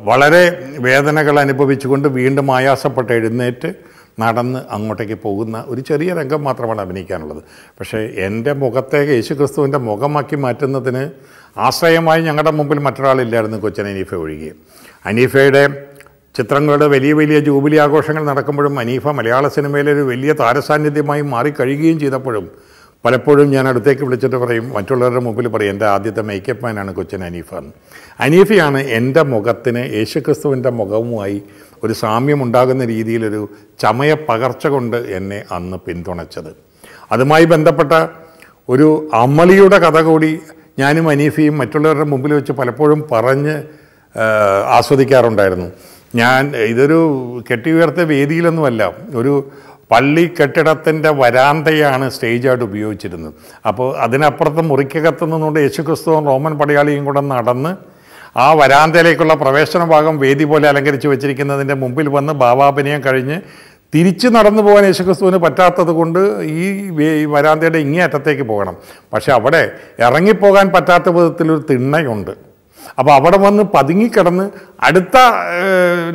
വളരെ 0.04 0.42
വേദനകൾ 0.78 1.40
അനുഭവിച്ചുകൊണ്ട് 1.40 2.08
വീണ്ടും 2.08 2.54
ആയാസപ്പെട്ട് 2.56 3.12
എഴുന്നേറ്റ് 3.12 3.74
നടന്ന് 4.20 4.60
അങ്ങോട്ടേക്ക് 4.70 5.14
പോകുന്ന 5.22 5.64
ഒരു 5.68 5.80
ചെറിയ 5.80 6.14
രംഗം 6.14 6.44
മാത്രമാണ് 6.44 6.80
അഭിനയിക്കാനുള്ളത്. 6.80 7.42
പക്ഷേ 7.80 7.98
എന്റെ 7.98 8.52
മുഖത്തെ 8.52 9.00
യേശുക്രിസ്തുവിന്റെ 9.14 9.78
മുഖമാക്കി 9.78 10.36
മാറ്റുന്നതിന് 10.36 11.10
ആശ്രയമായി 11.56 12.22
ഞങ്ങളുടെ 12.22 12.50
മുമ്പിൽ 12.50 12.78
മറ്റൊരാളില്ലായിരുന്നു 12.78 13.58
കൊച്ചൻ 13.58 13.86
അനീഫ 13.88 14.14
ഒഴികെ. 14.14 14.50
അനീഫയുടെ 15.06 15.62
ചിത്രങ്ങളുടെ 16.34 16.86
വലിയ 16.86 17.12
വലിയ 17.12 17.38
ജൂബിലി 17.40 17.76
ആഘോഷങ്ങൾ 17.76 18.24
നടക്കുമ്പോഴും 18.24 18.80
അനീഫ 18.80 19.08
മലയാള 19.08 19.48
സിനിമയിലെ 19.48 19.92
ഒരു 19.92 20.00
വലിയ 20.00 20.32
താരസാന്നിധ്യമായി 20.32 21.22
മാറിക്കഴിയുകയും 21.22 21.98
ചെയ്തപ്പോഴും 21.98 22.50
പലപ്പോഴും 23.08 23.50
ഞാൻ 23.50 23.68
അടുത്തേക്ക് 23.68 24.04
വിളിച്ചിട്ട് 24.04 24.36
പറയും 24.36 24.64
മറ്റുള്ളവരുടെ 24.72 25.20
മുമ്പിൽ 25.20 25.46
പറയും 25.48 25.70
എന്റെ 25.70 25.86
ആദ്യത്തെ 25.86 26.22
മേക്കപ്പ് 26.22 26.62
മാനാണ് 26.64 26.94
കൊച്ചൻ 26.94 27.24
അനീഫ 27.24 27.54
എന്ന് 27.54 27.72
അനീഫയാണ് 28.20 28.80
എന്റെ 28.98 29.22
മുഖത്തിന് 29.22 29.82
യേശുക്രിസ്തുവിന്റെ 29.94 30.70
മുഖവുമായി 30.70 31.38
ഒരു 31.84 31.92
സാമ്യമുണ്ടാകുന്ന 31.92 32.84
രീതിയിലൊരു 32.84 33.48
ചമയ 33.82 34.16
പകർച്ച 34.28 34.66
കൊണ്ട് 34.66 34.96
എന്നെ 34.96 35.44
അന്ന് 35.52 35.76
പിന്തുണച്ചത്. 35.76 36.50
അതുമായി 37.12 37.44
ബന്ധപ്പെട്ട 37.44 37.92
ഒരു 38.68 38.88
അമളിയുടെ 39.14 39.78
കഥ 39.78 39.98
കൂടി 40.00 40.32
ഞാനും 40.78 41.08
അനീഫയും 41.08 41.58
മറ്റുള്ളവരുടെ 41.58 42.04
മുമ്പിൽ 42.04 42.34
വെച്ച് 42.34 42.52
പലപ്പോഴും 42.52 43.08
പറഞ്ഞ് 43.12 43.62
ആസ്വദിക്കാറുണ്ടായിരുന്നു. 44.78 45.68
ഞാൻ 46.14 46.42
ഇതൊരു 46.56 46.98
കെട്ടി 47.50 47.70
ഉയർത്ത 47.70 48.00
വേദിയിലൊന്നുമല്ല 48.00 48.82
ഒരു 49.14 49.32
പള്ളി 49.90 50.24
കെട്ടിടത്തിന്റെ 50.38 51.10
വരാന്തയാണ് 51.10 52.10
സ്റ്റേജായിട്ട് 52.10 52.64
ഉപയോഗിച്ചിരുന്നത്. 52.64 53.34
അപ്പോൾ 53.66 53.96
അതിനപ്പുറത്ത് 53.98 54.62
മുറിക്കകത്ത് 54.70 55.24
നിന്നുകൊണ്ട് 55.24 55.60
യേശുക്രിസ്തുവും 55.60 56.26
റോമൻ 56.26 56.58
പടയാളിയും 56.58 57.04
കൂടെ 57.04 57.20
നടന്ന് 57.20 57.72
ആ 58.36 58.52
വരാന്തയിലേക്കുള്ള 58.52 59.34
പ്രവേശന 59.34 59.84
ഭാഗം 59.84 60.18
വേദി 60.18 60.44
പോലെ 60.44 60.68
അലങ്കരിച്ച് 60.68 61.08
വെച്ചിരിക്കുന്നതിന്റെ 61.08 61.74
മുമ്പിൽ 61.74 62.08
വന്ന് 62.08 62.32
ഭാവാഭിനയം 62.32 63.00
കഴിഞ്ഞ് 63.06 63.38
തിരിച്ച് 63.94 64.28
നടന്നു 64.28 64.62
പോകാൻ 64.62 64.84
യേശുക്രിസ്തുവിന് 64.84 65.36
പറ്റാത്തത് 65.36 65.92
കൊണ്ട് 65.98 66.18
ഈ 66.42 67.24
വരാന്തയുടെ 67.34 67.78
ഇങ്ങേ 67.78 68.02
അറ്റത്തേക്ക് 68.02 68.42
പോകണം. 68.42 68.76
പക്ഷേ 69.12 69.32
അവിടെ 69.32 69.62
ഇറങ്ങിപ്പോകാൻ 69.98 70.66
പറ്റാത്ത 70.74 71.08
വിധത്തിലൊരു 71.08 71.64
തിണ്ണയുണ്ട്. 71.70 72.47
അപ്പോൾ 72.98 73.12
അവിടെ 73.18 73.38
വന്ന് 73.46 73.62
പതുങ്ങിക്കിടന്ന് 73.74 74.46
അടുത്ത 74.88 75.16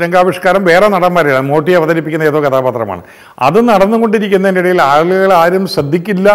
രംഗാവിഷ്കാരം 0.04 0.64
വേറെ 0.72 0.88
നടന്മാരെയാണ്. 0.96 1.48
മോട്ടി 1.54 1.72
അവതരിപ്പിക്കുന്ന 1.80 2.30
ഏതോ 2.32 2.42
കഥാപാത്രമാണ്. 2.48 3.02
അത് 3.48 3.60
നടന്നുകൊണ്ടിരിക്കുന്നതിന്റെ 3.70 4.62
ഇടയിൽ 4.66 4.82
ആളുകൾ 4.92 5.34
ആരും 5.44 5.66
ശ്രദ്ധിക്കില്ല 5.76 6.30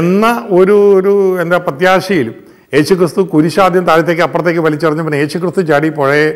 എന്ന 0.00 0.26
ഒരു 0.50 0.76
ഒരു 0.98 1.14
എന്താ 1.42 1.58
പ്രത്യാശയിലും 1.66 2.36
യേശുക്രിസ്തു 2.74 3.20
കുരിശാദ്യം 3.32 3.84
താഴത്തേക്ക് 3.86 4.22
അപ്പുറത്തേക്ക് 4.22 4.62
വലിച്ചെറിഞ്ഞു 4.64 5.04
പിന്നെ 5.04 5.18
യേശുക്രിസ്തു 5.18 5.60
ചാടി 5.60 5.88
പുഴയെ 5.88 6.26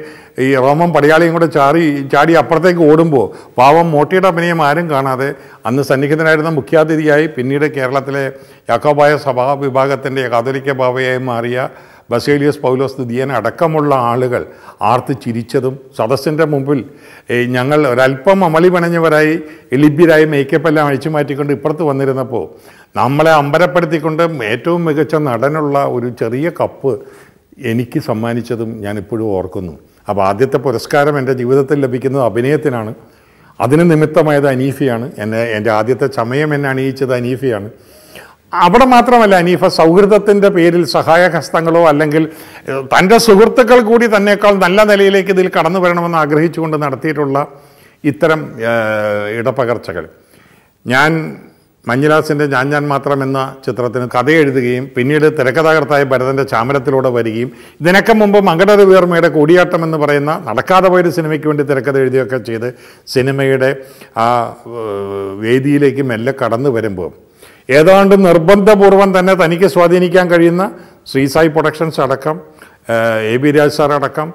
ഈ 0.45 0.47
റോമൻ 0.57 0.91
പടയാളിയും 0.93 1.33
കൂടെ 1.33 1.49
ചാടി 1.57 1.83
ചാടി 2.13 2.33
അപ്പുറത്തേക്ക് 2.33 2.83
ഓടുമ്പോൾ 2.91 3.27
പാവം 3.59 3.87
മോട്ടിയുടെ 3.91 4.29
അഭിനയം 4.29 4.61
ആരും 4.69 4.87
കാണാതെ 4.91 5.29
അന്ന് 5.67 5.83
സന്നിഹിതനായിരുന്ന 5.83 6.51
മുഖ്യാതിഥിയായി 6.51 7.27
പിന്നീട് 7.27 7.67
കേരളത്തിലെ 7.75 8.25
യാക്കോബായ 8.71 9.17
സഭാ 9.17 9.47
വിഭാഗത്തിന്റെ 9.65 10.25
കാതോലിക്ക 10.29 10.73
ബാബയായി 10.73 11.19
മാറിയ 11.19 11.69
ബസേലിയസ് 12.11 12.59
പൗലോസ് 12.59 13.01
ദിയന 13.01 13.33
അടക്കമുള്ള 13.33 13.95
ആളുകൾ 13.95 14.47
ആർത്ത് 14.83 15.15
ചിരിച്ചതും 15.25 15.79
സദസ്സിന്റെ 15.99 16.45
മുമ്പിൽ 16.45 16.85
ഞങ്ങൾ 17.47 17.89
ഒരല്പം 17.89 18.45
അമളി 18.45 18.69
പണഞ്ഞവരായി 18.69 19.41
എലിബ്യരായി 19.73 20.25
മേക്കപ്പെല്ലാം 20.25 20.87
അഴിച്ചു 20.87 21.09
മാറ്റിക്കൊണ്ട് 21.09 21.53
ഇപ്പുറത്ത് 21.53 21.83
വന്നിരുന്നപ്പോൾ 21.83 22.49
നമ്മളെ 22.97 23.31
അമ്പരപ്പെടുത്തിക്കൊണ്ട് 23.31 24.23
ഏറ്റവും 24.45 24.85
മികച്ച 24.85 25.15
നടനുള്ള 25.15 25.85
ഒരു 25.85 26.09
ചെറിയ 26.21 26.51
കപ്പ് 26.51 27.03
എനിക്ക് 27.59 27.99
സമ്മാനിച്ചതും 28.01 28.81
ഞാൻ 28.81 28.99
ഇപ്പോഴും 28.99 29.25
ഓർക്കുന്നു. 29.25 29.73
അപ്പോൾ 30.09 30.23
ആദ്യത്തെ 30.23 30.57
പുരസ്കാരം 30.57 31.19
എന്റെ 31.19 31.33
ജീവിതത്തിൽ 31.33 31.81
ലഭിക്കുന്നത് 31.81 32.23
അഭിനയത്തിനാണ്. 32.23 32.95
അതിന് 33.61 33.91
നിമിത്തമായത് 33.91 34.49
അനീഫിയാണ്. 34.49 35.13
എന്നെ 35.19 35.43
എന്റെ 35.45 35.71
ആദ്യത്തെ 35.71 36.07
ചമയം 36.07 36.55
എന്നെ 36.55 36.69
അണിയിച്ചത് 36.69 37.15
അനീഫയാണ്. 37.15 37.71
അവിടെ 38.53 38.85
മാത്രമല്ല 38.85 39.35
അനീഫ 39.35 39.65
സൗഹൃദത്തിന്റെ 39.67 40.49
പേരിൽ 40.49 40.85
സഹായഹസ്തങ്ങളോ 40.87 41.87
അല്ലെങ്കിൽ 41.87 42.25
തന്റെ 42.97 43.19
സുഹൃത്തുക്കൾ 43.19 43.81
കൂടി 43.81 44.07
തന്നെക്കാൾ 44.07 44.55
നല്ല 44.55 44.85
നിലയിലേക്ക് 44.85 45.31
ഇതിൽ 45.31 45.49
കടന്നു 45.49 45.79
വരണമെന്ന് 45.79 46.19
ആഗ്രഹിച്ചുകൊണ്ട് 46.19 46.77
നടത്തിയിട്ടുള്ള 46.77 47.47
ഇത്തരം 48.05 48.41
ഇടപകർച്ചകൾ. 49.39 50.05
ഞാൻ 50.87 51.41
മഞ്ഞുലാസിന്റെ 51.87 52.47
ഞാൻ 52.47 52.69
ഞാൻ 52.69 52.89
മാത്രം 52.89 53.23
എന്ന 53.23 53.55
ചിത്രത്തിന് 53.67 54.07
കഥ 54.07 54.31
എഴുതുകയും 54.31 54.91
പിന്നീട് 54.97 55.39
തിരക്കഥാകർത്തായ 55.39 56.03
ഭരതന്റെ 56.05 56.43
ചാമരത്തിലൂടെ 56.43 57.11
വരികയും 57.11 57.53
ഇതിനൊക്കെ 57.81 58.13
മുമ്പ് 58.13 58.45
മങ്കട 58.45 58.71
വീർമയുടെ 58.83 59.29
കൂടിയാട്ടം 59.29 59.85
എന്ന് 59.85 59.99
പറയുന്ന 59.99 60.41
നടക്കാതെ 60.45 60.89
പോയൊരു 60.89 61.09
സിനിമയ്ക്ക് 61.09 61.47
വേണ്ടി 61.47 61.63
തിരക്കഥ 61.63 61.97
എഴുതിയൊക്കെ 61.97 62.39
ചെയ്ത് 62.39 62.75
സിനിമയുടെ 63.07 63.77
ആ 64.17 64.55
വേദിയിലേക്ക് 65.39 66.03
മെല്ലെ 66.03 66.35
കടന്നു 66.43 66.71
വരുമ്പോൾ 66.71 67.32
ഏതാണ്ട് 67.71 68.27
നിർബന്ധപൂർവം 68.27 69.19
തന്നെ 69.19 69.35
തനിക്ക് 69.35 69.67
സ്വാധീനിക്കാൻ 69.67 70.31
കഴിയുന്ന 70.31 70.71
ശ്രീസായി 71.07 71.49
പ്രൊഡക്ഷൻസ് 71.49 72.01
അടക്കം 72.01 72.41
എ 73.33 73.37
ബി 73.37 73.51
രാജ് 73.51 73.73
സാർ 73.73 73.93
അടക്കം 73.93 74.33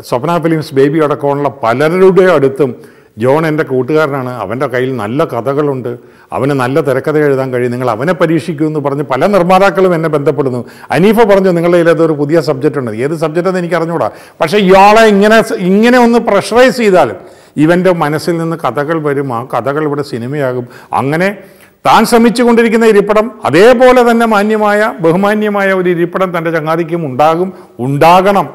സ്വപ്ന 0.00 0.38
ഫിലിംസ് 0.38 0.74
ബേബി 0.74 0.98
അടക്കമുള്ള 0.98 1.48
പലരുടെ 1.48 2.22
അടുത്തും 2.22 2.96
ജോൺ 3.18 3.46
എന്റെ 3.46 3.64
കൂട്ടുകാരനാണ്. 3.64 4.30
അവന്റെ 4.30 4.66
കയ്യിൽ 4.66 4.96
നല്ല 4.96 5.24
കഥകളുണ്ട്. 5.24 5.98
അവന് 6.32 6.50
നല്ല 6.50 6.80
തിരക്കഥ 6.80 7.16
എഴുതാൻ 7.16 7.52
കഴിയും. 7.52 7.72
നിങ്ങൾ 7.72 7.90
അവനെ 7.90 8.12
പരീക്ഷിക്കൂ 8.12 8.66
എന്ന് 8.66 8.80
പറഞ്ഞ് 8.80 9.02
പല 9.02 9.26
നിർമ്മാതാക്കളും 9.26 9.94
എന്നെ 9.94 10.08
ബന്ധപ്പെടുന്നു. 10.08 10.64
അനീഫ 10.90 11.18
പറഞ്ഞു 11.20 11.50
നിങ്ങളുടെ 11.50 11.82
കയ്യിൽ 11.82 12.02
ഒരു 12.02 12.12
പുതിയ 12.12 12.40
സബ്ജക്റ്റ് 12.40 12.78
ഉണ്ട്. 12.78 12.90
ഏത് 12.90 13.16
സബ്ജക്റ്റ് 13.16 13.48
എന്ന് 13.48 13.58
എനിക്ക് 13.58 13.74
അറിഞ്ഞുകൂടാ 13.74 14.10
പക്ഷേ 14.40 14.58
ഇയാളെ 14.58 15.06
ഇങ്ങനെ 15.06 15.44
ഇങ്ങനെ 15.56 15.98
ഒന്ന് 15.98 16.18
പ്രഷറൈസ് 16.18 16.76
ചെയ്താൽ 16.76 17.14
ഇവന്റെ 17.56 17.92
മനസ്സിൽ 17.92 18.38
നിന്ന് 18.38 18.56
കഥകൾ 18.56 19.02
വരും. 19.02 19.34
ആ 19.34 19.44
കഥകൾ 19.44 19.84
ഇവിടെ 19.84 20.02
സിനിമയാകും. 20.02 20.68
അങ്ങനെ 20.92 21.36
താൻ 21.84 22.04
ശ്രമിച്ചുകൊണ്ടിരിക്കുന്ന 22.04 22.86
ഇരിപ്പിടം 22.86 23.30
അതേപോലെ 23.44 24.10
തന്നെ 24.10 24.26
മാന്യമായ 24.26 24.94
ബഹുമാന്യമായ 25.00 25.72
ഒരു 25.72 25.88
ഇരിപ്പിടം 25.88 26.38
തന്റെ 26.38 26.50
ചങ്ങാതിക്കും 26.50 27.06
ഉണ്ടാകും 27.06 27.52
ഉണ്ടാകണം 27.78 28.46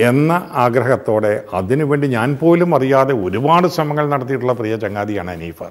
എന്ന 0.00 0.32
ആഗ്രഹത്തോടെ 0.54 1.44
അതിനുവേണ്ടി 1.54 2.06
ഞാൻ 2.06 2.36
പോലും 2.36 2.74
അറിയാതെ 2.74 3.14
ഒരുപാട് 3.14 3.68
ശ്രമങ്ങൾ 3.68 4.08
നടത്തിയിട്ടുള്ള 4.08 4.52
പ്രിയ 4.52 4.76
ചങ്ങാതിയാണ് 4.76 5.30
അനീഫർ. 5.30 5.70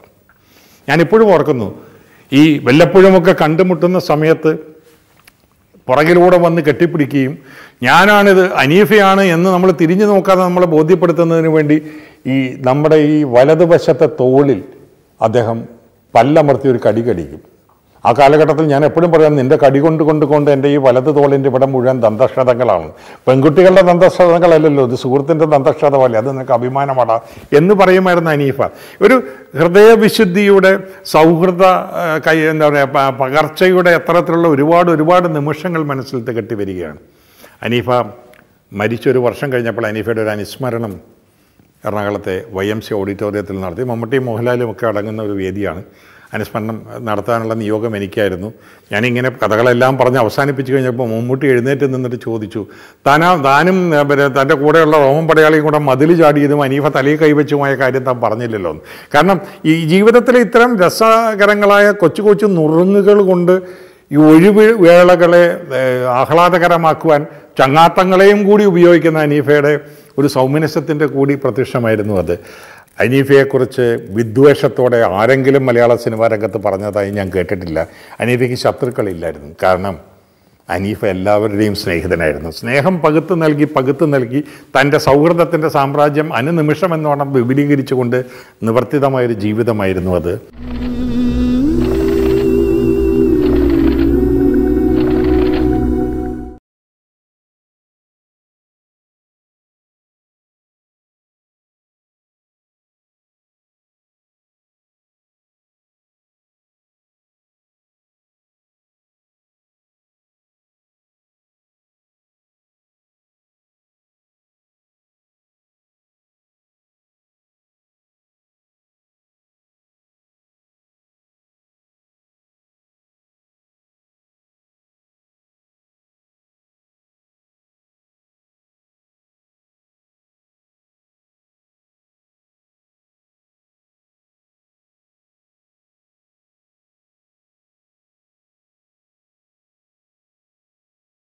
ഞാനിപ്പോഴും 0.88 1.34
ഓർക്കുന്നു 1.34 1.68
ഈ 2.32 2.60
വല്ലപ്പോഴുമൊക്കെ 2.60 3.34
കണ്ടുമുട്ടുന്ന 3.34 4.00
സമയത്ത് 4.00 4.52
പുറകിലൂടെ 5.88 6.38
വന്ന് 6.38 6.62
കെട്ടിപ്പിടിക്കുകയും 6.62 7.38
ഞാനാണിത് 7.84 8.54
അനീഫയാണ് 8.54 9.22
എന്ന് 9.22 9.50
നമ്മൾ 9.50 9.72
തിരിഞ്ഞു 9.72 10.06
നോക്കാതെ 10.06 10.42
നമ്മളെ 10.42 10.66
ബോധ്യപ്പെടുത്തുന്നതിന് 10.66 11.48
വേണ്ടി 11.48 11.78
ഈ 12.28 12.56
നമ്മുടെ 12.62 12.96
ഈ 12.96 13.24
വലതുവശത്തെ 13.24 14.10
തോളിൽ 14.20 14.64
അദ്ദേഹം 15.22 15.75
പല്ലമർത്തി 16.16 16.68
ഒരു 16.74 16.80
കടി 16.88 17.02
കടിക്കും. 17.02 17.42
ആ 18.06 18.10
കാലഘട്ടത്തിൽ 18.20 18.66
ഞാൻ 18.72 18.86
എപ്പോഴും 18.86 19.12
പറയാം 19.12 19.36
നിന്റെ 19.36 19.58
കടി 19.64 19.80
കൊണ്ട് 19.80 20.04
കൊണ്ട് 20.04 20.26
കൊണ്ട് 20.26 20.52
എന്റെ 20.52 20.70
ഈ 20.70 20.78
വലത് 20.78 21.16
തോളിന്റെ 21.16 21.50
ഇവിടെ 21.50 21.66
മുഴുവൻ 21.66 22.02
ദന്തക്ഷതങ്ങളാണ്. 22.02 22.90
പെൺകുട്ടികളുടെ 23.28 23.82
ദന്തക്ഷതങ്ങളല്ലല്ലോ 23.82 24.84
ഇത് 24.90 24.96
സുഹൃത്തിന്റെ 24.96 25.46
ദന്തക്ഷതമല്ലേ 25.46 26.20
അത് 26.20 26.30
നിനക്ക് 26.30 26.52
അഭിമാനമാണ് 26.52 27.20
എന്ന് 27.60 27.74
പറയുമായിരുന്നു 27.74 28.32
അനീഫ. 28.32 28.62
ഒരു 29.02 29.16
ഹൃദയവിശുദ്ധിയുടെ 29.60 30.72
സൗഹൃദ 31.06 31.64
കൈ 32.28 32.38
എന്താ 32.52 32.70
പറയുക 32.70 33.10
പകർച്ചയുടെ 33.22 33.90
എത്തരത്തിലുള്ള 33.90 34.48
ഒരുപാട് 34.48 34.92
ഒരുപാട് 34.92 35.36
നിമിഷങ്ങൾ 35.36 35.84
മനസ്സിൽ 35.84 36.22
കെട്ടി 36.40 36.56
വരികയാണ് 36.62 37.02
അനീഫ 37.64 37.90
മരിച്ചൊരു 38.74 39.20
വർഷം 39.20 39.54
കഴിഞ്ഞപ്പോൾ 39.54 39.88
അനീഫയുടെ 39.88 40.22
ഒരു 40.22 40.30
അനുസ്മരണം 40.30 41.15
എറണാകുളത്തെ 41.86 42.46
വൈ 42.52 42.68
എം 42.68 42.82
സി 42.82 42.94
ഓഡിറ്റോറിയത്തിൽ 42.94 43.60
നടത്തി 43.60 43.84
മമ്മൂട്ടി 43.84 44.20
മോഹൻലാലും 44.20 44.72
ഒക്കെ 44.72 44.86
അടങ്ങുന്ന 44.88 45.22
ഒരു 45.22 45.32
വേദിയാണ് 45.32 45.82
അനുസ്മരണം 46.34 46.82
നടത്താനുള്ള 47.00 47.54
നിയോഗം 47.54 47.96
എനിക്കായിരുന്നു 47.96 48.54
ഞാനിങ്ങനെ 48.92 49.30
കഥകളെല്ലാം 49.44 49.98
പറഞ്ഞ് 49.98 50.18
അവസാനിപ്പിച്ച് 50.18 50.74
കഴിഞ്ഞപ്പോൾ 50.74 51.08
മമ്മൂട്ടി 51.08 51.46
എഴുന്നേറ്റ് 51.48 51.94
നിന്നിട്ട് 51.94 52.16
ചോദിച്ചു 52.16 52.62
താനാ 53.08 53.36
താനും 53.44 53.78
പിന്നെ 54.10 54.28
തന്റെ 54.28 54.56
കൂടെയുള്ള 54.56 54.98
റോമൻ 54.98 55.28
പടയാളിയും 55.28 55.64
കൂടെ 55.64 55.80
മതിൽ 55.80 56.16
ചാടിയതും 56.18 56.64
അനീഫ 56.64 56.88
തലയിൽ 56.88 57.18
കൈവച്ചുമായ 57.18 57.76
കാര്യം 57.76 58.04
താൻ 58.04 58.22
പറഞ്ഞില്ലല്ലോ. 58.22 58.74
കാരണം 59.16 59.40
ഈ 59.66 59.86
ജീവിതത്തിലെ 59.86 60.40
ഇത്തരം 60.40 60.80
രസകരങ്ങളായ 60.80 61.92
കൊച്ചു 61.92 62.22
കൊച്ചു 62.22 62.46
നുറുങ്ങുകൾ 62.46 63.22
കൊണ്ട് 63.22 63.56
ഈ 64.12 64.16
ഒഴിവ് 64.16 64.66
വേളകളെ 64.86 65.46
ആഹ്ലാദകരമാക്കുവാൻ 66.10 67.22
ചങ്ങാത്തങ്ങളെയും 67.60 68.44
കൂടി 68.44 68.64
ഉപയോഗിക്കുന്ന 68.64 69.20
അനീഫയുടെ 69.20 69.72
ഒരു 70.20 70.28
സൗമനസ്യത്തിന്റെ 70.28 71.06
കൂടി 71.06 71.36
പ്രത്യക്ഷമായിരുന്നു 71.36 72.14
അത്. 72.14 72.40
അനീഫയെക്കുറിച്ച് 73.00 74.08
വിദ്വേഷത്തോടെ 74.10 74.98
ആരെങ്കിലും 74.98 75.66
മലയാള 75.66 75.96
സിനിമാ 75.96 76.28
രംഗത്ത് 76.28 76.58
പറഞ്ഞതായി 76.58 77.12
ഞാൻ 77.12 77.32
കേട്ടിട്ടില്ല. 77.36 77.88
അനീഫയ്ക്ക് 78.20 78.56
ശത്രുക്കളില്ലായിരുന്നു. 78.56 79.56
കാരണം 79.64 80.00
അനീഫ 80.70 81.06
എല്ലാവരുടെയും 81.06 81.76
സ്നേഹിതനായിരുന്നു. 81.76 82.50
സ്നേഹം 82.50 83.00
പകുത്ത് 83.00 83.42
നൽകി 83.42 83.68
പകുത്ത് 83.76 84.14
നൽകി 84.14 84.44
തന്റെ 84.80 84.98
സൗഹൃദത്തിന്റെ 84.98 85.68
സാമ്രാജ്യം 85.68 86.34
അനുനിമിഷം 86.34 86.94
എന്നോണം 86.94 87.34
വിപുലീകരിച്ചുകൊണ്ട് 87.34 88.26
നിവർത്തിതമായൊരു 88.64 89.34
ജീവിതമായിരുന്നു 89.34 90.16
അത്. 90.16 90.42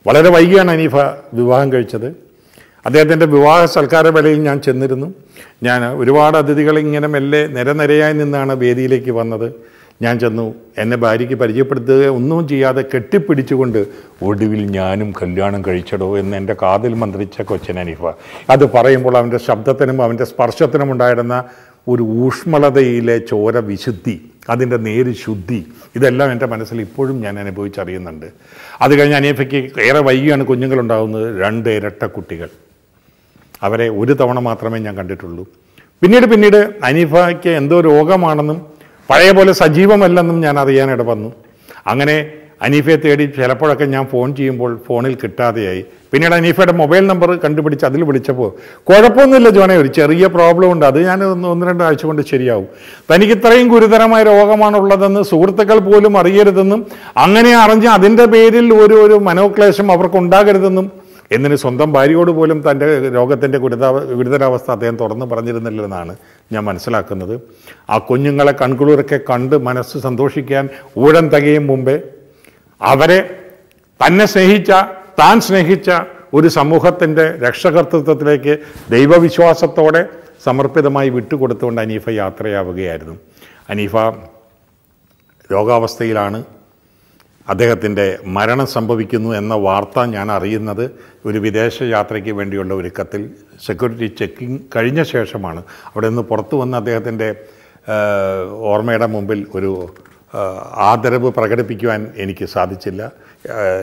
വളരെ 0.07 0.29
വൈകിയാണ് 0.29 0.71
അനീഫ 0.71 0.95
വിവാഹം 1.33 1.73
കഴിച്ചത്. 1.73 2.05
അദ്ദേഹത്തിന്റെ 2.85 3.25
വിവാഹ 3.25 3.65
സൽക്കാര 3.65 4.07
വേളയിൽ 4.07 4.43
ഞാൻ 4.43 4.61
ചെന്നിരുന്നു. 4.61 5.13
ഞാൻ 5.63 5.85
ഒരുപാട് 5.85 6.37
അതിഥികൾ 6.37 6.79
ഇങ്ങനെ 6.79 7.07
മെല്ലെ 7.07 7.47
നിരനിരയായി 7.47 8.13
നിന്നാണ് 8.13 8.53
വേദിയിലേക്ക് 8.53 9.11
വന്നത്. 9.11 9.55
ഞാൻ 10.01 10.19
ചെന്നു 10.19 10.55
എന്നെ 10.77 10.97
ഭാര്യയ്ക്ക് 10.97 11.35
പരിചയപ്പെടുത്തുക 11.35 12.07
ഒന്നും 12.07 12.47
ചെയ്യാതെ 12.47 12.83
കെട്ടിപ്പിടിച്ചുകൊണ്ട് 12.95 13.85
ഒടുവിൽ 14.21 14.71
ഞാനും 14.71 15.13
കല്യാണം 15.21 15.65
കഴിച്ചടോ 15.67 16.17
എന്ന് 16.17 16.37
എന്റെ 16.37 16.55
കാതിൽ 16.61 16.93
മന്ത്രിച്ച 16.93 17.41
കൊച്ചൻ 17.41 17.79
അനീഫ. 17.79 18.05
അത് 18.49 18.71
പറയുമ്പോൾ 18.71 19.17
അവന്റെ 19.17 19.37
ശബ്ദത്തിനും 19.37 20.03
അവന്റെ 20.03 20.23
സ്പർശത്തിനും 20.23 20.91
ഉണ്ടായിരുന്ന 20.91 21.43
ഒരു 21.87 22.03
ഊഷ്മളതയിലെ 22.03 23.17
ചോര 23.17 23.57
വിശുദ്ധി. 23.57 24.21
അതിന്റെ 24.49 24.77
നേര് 24.77 25.13
ശുദ്ധി. 25.13 25.59
ഇതെല്ലാം 25.95 26.31
എന്റെ 26.31 26.45
മനസ്സിൽ 26.45 26.81
ഇപ്പോഴും 26.81 27.21
ഞാൻ 27.21 27.39
അനുഭവിച്ചറിയുന്നുണ്ട്. 27.39 28.25
അത് 28.81 28.99
കഴിഞ്ഞ് 28.99 29.15
അനിയഫയ്ക്ക് 29.15 29.81
ഏറെ 29.81 29.99
വൈകിയാണ് 29.99 30.43
കുഞ്ഞുങ്ങളുണ്ടാകുന്നത് 30.45 31.41
രണ്ട് 31.41 31.69
ഇരട്ട 31.69 32.03
കുട്ടികൾ 32.05 32.49
അവരെ 33.63 33.89
ഒരു 33.89 34.13
തവണ 34.13 34.39
മാത്രമേ 34.39 34.79
ഞാൻ 34.79 34.95
കണ്ടിട്ടുള്ളൂ. 34.97 35.43
പിന്നീട് 36.01 36.25
പിന്നീട് 36.25 36.59
അനീഫയ്ക്ക് 36.83 37.49
എന്തോ 37.49 37.81
രോഗമാണെന്നും 37.81 38.59
പഴയ 39.09 39.31
പോലെ 39.31 39.51
സജീവമല്ലെന്നും 39.51 40.41
ഞാൻ 40.41 40.59
അറിയാനിട 40.59 41.01
വന്നു 41.01 41.33
അങ്ങനെ 41.87 42.15
അനീഫയെ 42.61 42.95
തേടി 42.95 43.25
ചിലപ്പോഴൊക്കെ 43.25 43.85
ഞാൻ 43.85 44.05
ഫോൺ 44.05 44.35
ചെയ്യുമ്പോൾ 44.35 44.71
ഫോണിൽ 44.87 45.15
കിട്ടാതെയായി. 45.15 45.85
പിന്നീട് 46.11 46.33
അനീഫയുടെ 46.33 46.71
മൊബൈൽ 46.71 47.07
നമ്പർ 47.07 47.29
കണ്ടുപിടിച്ച് 47.43 47.85
അതിൽ 47.85 48.03
വിളിച്ചപ്പോൾ 48.03 48.49
കുഴപ്പമൊന്നുമില്ല 48.89 49.49
ജോനെ 49.49 49.75
ഒരു 49.77 49.87
ചെറിയ 49.87 50.27
പ്രോബ്ലം 50.27 50.71
ഉണ്ട്. 50.71 50.85
അത് 50.85 51.05
ഞാൻ 51.05 51.23
ഒന്ന് 51.23 51.47
ഒന്ന് 51.47 51.65
രണ്ട് 51.65 51.83
ആഴ്ച 51.83 52.05
കൊണ്ട് 52.05 52.21
ശരിയാവും. 52.21 52.67
തനിക്ക് 53.11 53.33
ഇത്രയും 53.33 53.67
ഗുരുതരമായ 53.67 54.23
രോഗമാണുള്ളതെന്ന് 54.23 55.23
സുഹൃത്തുക്കൾ 55.23 55.79
പോലും 55.79 56.17
അറിയരുതെന്നും 56.17 56.85
അങ്ങനെ 57.17 57.55
അറിഞ്ഞ് 57.55 57.87
അതിന്റെ 57.87 58.25
പേരിൽ 58.25 58.73
ഒരു 58.73 58.93
ഒരു 58.93 59.13
മനോക്ലേശം 59.13 59.91
അവർക്ക് 59.91 60.15
ഉണ്ടാകരുതെന്നും 60.15 60.91
എന്നിന് 61.31 61.55
സ്വന്തം 61.55 61.93
ഭാര്യയോട് 61.93 62.31
പോലും 62.31 62.71
തന്റെ 62.71 62.85
രോഗത്തിന്റെ 63.15 63.57
ഗുരുതാവ 63.57 64.03
ഗുരുതരാവസ്ഥ 64.03 64.71
അദ്ദേഹം 64.71 64.95
തുറന്നു 64.95 65.25
പറഞ്ഞിരുന്നില്ലെന്നാണ് 65.25 66.15
ഞാൻ 66.53 66.63
മനസ്സിലാക്കുന്നത്. 66.63 67.35
ആ 67.89 67.97
കുഞ്ഞുങ്ങളെ 67.97 68.51
കൺകുളിരൊക്കെ 68.51 69.19
കണ്ട് 69.29 69.55
മനസ്സ് 69.55 69.97
സന്തോഷിക്കാൻ 69.97 70.69
ഊഴം 70.97 71.27
തകയും 71.29 71.67
മുമ്പേ 71.67 71.97
അവരെ 72.81 73.19
തന്നെ 74.07 74.25
സ്നേഹിച്ച 74.25 74.71
താൻ 75.19 75.41
സ്നേഹിച്ച 75.41 75.91
ഒരു 76.33 76.47
സമൂഹത്തിന്റെ 76.47 77.37
രക്ഷകർത്തൃത്വത്തിലേക്ക് 77.37 78.57
ദൈവവിശ്വാസത്തോടെ 78.89 80.07
സമർപ്പിതമായി 80.43 81.09
വിട്ടുകൊടുത്തുകൊണ്ട് 81.09 81.81
അനീഫ 81.81 82.09
യാത്രയാവുകയായിരുന്നു. 82.09 83.15
അനീഫ 83.69 83.95
രോഗാവസ്ഥയിലാണ്. 85.51 86.43
അദ്ദേഹത്തിന്റെ 87.49 88.19
മരണം 88.25 88.67
സംഭവിക്കുന്നു 88.67 89.29
എന്ന 89.35 89.53
വാർത്ത 89.55 89.99
ഞാൻ 89.99 90.31
അറിയുന്നത് 90.31 90.91
ഒരു 91.25 91.37
വിദേശ 91.37 91.81
യാത്രയ്ക്ക് 91.81 92.29
വേണ്ടിയുള്ള 92.29 92.73
ഒരുക്കത്തിൽ. 92.73 93.29
സെക്യൂരിറ്റി 93.65 94.15
ചെക്കിംഗ് 94.19 94.61
കഴിഞ്ഞ 94.75 95.03
ശേഷമാണ്. 95.03 95.59
അവിടെ 95.87 96.07
നിന്ന് 96.07 96.21
പുറത്തു 96.21 96.55
വന്ന് 96.57 96.77
അദ്ദേഹത്തിന്റെ 96.77 97.35
ഓർമ്മയുടെ 98.71 99.05
മുമ്പിൽ 99.05 99.47
ഒരു 99.55 99.71
ആദരവ് 100.75 101.31
പ്രകടിപ്പിക്കുവാൻ 101.31 102.07
എനിക്ക് 102.17 102.45
സാധിച്ചില്ല. 102.45 103.11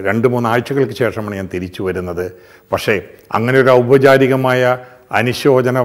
രണ്ട് 0.06 0.28
മൂന്നാഴ്ചകൾക്ക് 0.28 0.92
ശേഷമാണ് 0.92 1.34
ഞാൻ 1.34 1.48
തിരിച്ചു 1.54 1.82
വരുന്നത്. 1.82 2.32
പക്ഷേ 2.72 3.02
അങ്ങനെ 3.32 3.60
ഒരു 3.60 3.70
ഔപചാരികമായ 3.70 4.78
അനുശോചന 5.12 5.80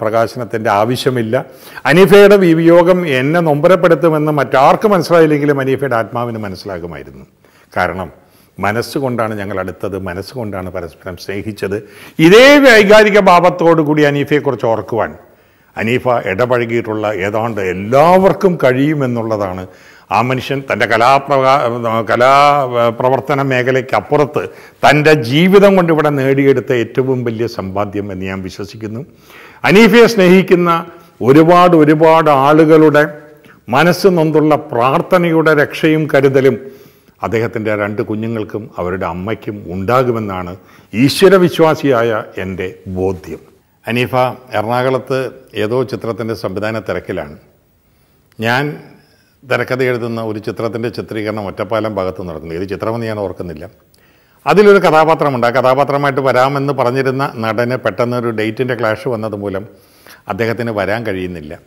പ്രകാശനത്തിന്റെ 0.00 0.70
ആവശ്യമില്ല. 0.70 1.44
അനീഫയുടെ 1.86 2.36
വിയോഗം 2.36 3.06
എന്നെ 3.06 3.40
നൊമ്പരപ്പെടുത്തുമെന്ന് 3.40 4.32
മറ്റാർക്കും 4.32 4.90
മനസ്സിലായില്ലെങ്കിലും 4.90 5.60
അനീഫയുടെ 5.60 5.96
ആത്മാവിന് 5.96 6.38
മനസ്സിലാകുമായിരുന്നു. 6.38 7.24
കാരണം 7.76 8.10
മനസ്സുകൊണ്ടാണ് 8.60 9.38
ഞങ്ങൾ 9.38 9.60
അടുത്തത് 9.60 9.98
മനസ്സുകൊണ്ടാണ് 9.98 10.70
പരസ്പരം 10.70 11.16
സ്നേഹിച്ചത്. 11.16 11.82
ഇതേ 12.18 12.58
വൈകാരിക 12.58 13.18
ഭാവത്തോടു 13.20 13.82
കൂടി 13.82 14.02
അനീഫയെക്കുറിച്ച് 14.02 14.66
ഓർക്കുവാൻ 14.66 15.14
അനീഫ 15.78 16.08
ഇടപഴകിയിട്ടുള്ള 16.08 17.12
ഏതാണ്ട് 17.12 17.60
എല്ലാവർക്കും 17.60 18.58
കഴിയുമെന്നുള്ളതാണ് 18.64 19.66
ആ 20.12 20.20
മനുഷ്യൻ 20.20 20.62
തന്റെ 20.72 20.86
കലാപ്രകാ 20.86 21.54
കലാ 22.10 22.32
പ്രവർത്തന 22.98 23.42
മേഖലയ്ക്ക് 23.42 23.94
അപ്പുറത്ത് 23.94 24.42
തന്റെ 24.84 25.12
ജീവിതം 25.12 25.76
കൊണ്ട് 25.76 25.92
ഇവിടെ 25.92 26.08
നേടിയെടുത്ത 26.08 26.72
ഏറ്റവും 26.72 27.24
വലിയ 27.24 27.46
സമ്പാദ്യം 27.46 28.12
എന്ന് 28.12 28.26
ഞാൻ 28.26 28.42
വിശ്വസിക്കുന്നു. 28.42 29.04
അനീഫയെ 29.64 30.06
സ്നേഹിക്കുന്ന 30.06 30.86
ഒരുപാട് 31.22 31.76
ഒരുപാട് 31.76 32.30
ആളുകളുടെ 32.30 33.18
മനസ്സ് 33.68 34.06
നൊന്തുള്ള 34.06 34.56
പ്രാർത്ഥനയുടെ 34.56 35.54
രക്ഷയും 35.54 36.08
കരുതലും 36.14 36.56
അദ്ദേഹത്തിന്റെ 37.22 37.76
രണ്ട് 37.76 38.02
കുഞ്ഞുങ്ങൾക്കും 38.02 38.70
അവരുടെ 38.78 39.06
അമ്മയ്ക്കും 39.06 39.64
ഉണ്ടാകുമെന്നാണ് 39.72 40.56
ഈശ്വരവിശ്വാസിയായ 40.94 42.22
എന്റെ 42.38 42.74
ബോധ്യം. 42.86 43.38
അനീഫ 43.88 44.14
എറണാകുളത്ത് 44.54 45.30
ഏതോ 45.54 45.82
ചിത്രത്തിന്റെ 45.82 46.34
സംവിധാന 46.34 46.78
തിരക്കിലാണ്. 46.78 47.36
ഞാൻ 48.40 48.76
തിരക്കഥ 49.50 49.82
എഴുതുന്ന 49.82 50.22
ഒരു 50.22 50.38
ചിത്രത്തിന്റെ 50.38 50.88
ചിത്രീകരണം 50.88 51.46
ഒറ്റപ്പാലം 51.46 51.94
ഭാഗത്ത് 51.94 52.28
നടക്കുന്നു 52.28 52.54
ഏത് 52.54 52.68
ചിത്രമെന്ന് 52.68 53.06
ഞാൻ 53.06 53.18
ഓർക്കുന്നില്ല. 53.18 53.68
അതിലൊരു 54.46 54.78
കഥാപാത്രമുണ്ട്. 54.78 55.46
ആ 55.46 55.50
കഥാപാത്രമായിട്ട് 55.50 56.20
വരാമെന്ന് 56.20 56.72
പറഞ്ഞിരുന്ന 56.72 57.32
നടന് 57.36 57.76
പെട്ടെന്ന് 57.76 58.16
ഒരു 58.16 58.30
ഡേറ്റിന്റെ 58.30 58.74
ക്ലാഷ് 58.74 59.08
വന്നത് 59.08 59.36
മൂലം 59.36 59.66
അദ്ദേഹത്തിന് 60.28 60.70
വരാൻ 60.70 61.06
കഴിയുന്നില്ല. 61.06 61.58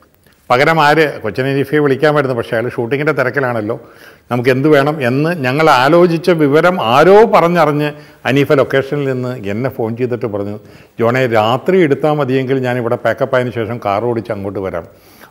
പകരം 0.49 0.81
ആര്? 0.81 1.21
വിളിക്കാൻ 1.21 1.79
വിളിക്കാമായിരുന്നു. 1.79 2.35
പക്ഷേ 2.35 2.57
അയാൾ 2.57 2.69
ഷൂട്ടിങ്ങിന്റെ 2.69 3.13
തിരക്കിലാണല്ലോ. 3.13 3.79
നമുക്ക് 4.31 4.49
എന്ത് 4.49 4.69
വേണം 4.69 5.07
എന്ന് 5.07 5.43
ഞങ്ങൾ 5.43 5.69
ആലോചിച്ച 5.69 6.29
വിവരം 6.29 6.81
ആരോ 6.81 7.25
പറഞ്ഞറിഞ്ഞ് 7.25 7.91
അനീഫ 8.25 8.51
ലൊക്കേഷനിൽ 8.51 9.11
നിന്ന് 9.11 9.37
എന്നെ 9.49 9.69
ഫോൺ 9.69 9.97
ചെയ്തിട്ട് 9.97 10.25
പറഞ്ഞു 10.25 10.59
ജോണെ 10.99 11.27
രാത്രി 11.27 11.81
എടുത്താൽ 11.81 12.11
മതിയെങ്കിൽ 12.11 12.59
ഞാനിവിടെ 12.59 12.95
പാക്കപ്പ് 12.95 13.35
ആയതിനു 13.35 13.51
ശേഷം 13.51 13.79
കാർ 13.85 14.05
ഓടിച്ച് 14.05 14.31
അങ്ങോട്ട് 14.31 14.59
വരാം. 14.59 14.87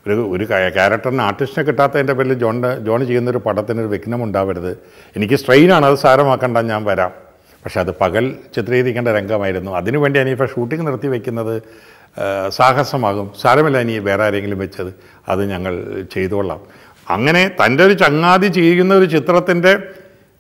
ഒരു 0.07 0.31
ഒരു 0.31 0.45
ക്യാരക്ടറിന് 0.75 1.23
ആർട്ടിസ്റ്റിനെ 1.23 1.66
കിട്ടാത്തതിന്റെ 1.66 2.12
പേരിൽ 2.12 2.35
ജോൺ 2.35 2.62
ജോൺ 2.85 3.27
പടത്തിന് 3.38 3.81
ഒരു 3.81 3.88
വിഘ്നം 3.88 4.23
ഉണ്ടാവരുത്. 4.23 4.79
എനിക്ക് 5.16 5.35
സ്ട്രെയിനാണ് 5.35 5.87
അത് 5.87 5.95
സാരമാക്കണ്ട 5.95 6.59
ഞാൻ 6.59 6.85
വരാം. 6.85 7.11
പക്ഷേ 7.64 7.81
അത് 7.81 7.90
പകൽ 8.01 8.37
ചിത്രീകരിക്കേണ്ട 8.57 9.09
രംഗമായിരുന്നു. 9.09 9.71
അതിനുവേണ്ടി 9.71 10.21
അനീഫ 10.21 10.45
ഷൂട്ടിംഗ് 10.45 10.87
നിർത്തി 10.87 11.07
വയ്ക്കുന്നത് 11.07 11.62
സാഹസമാകും. 12.49 13.33
സാരമില്ല 13.42 13.79
ഇനി 13.79 13.99
വേറെ 13.99 14.25
ആരെങ്കിലും 14.25 14.59
വെച്ചത്. 14.59 14.95
അത് 15.29 15.51
ഞങ്ങൾ 15.51 16.05
ചെയ്തോളാം. 16.14 16.61
അങ്ങനെ 17.11 17.51
തന്റെ 17.64 17.85
ഒരു 17.85 17.92
ചങ്ങാതി 17.92 18.47
ചെയ്യുന്ന 18.47 18.95
ഒരു 18.95 19.05
ചിത്രത്തിന്റെ 19.05 19.79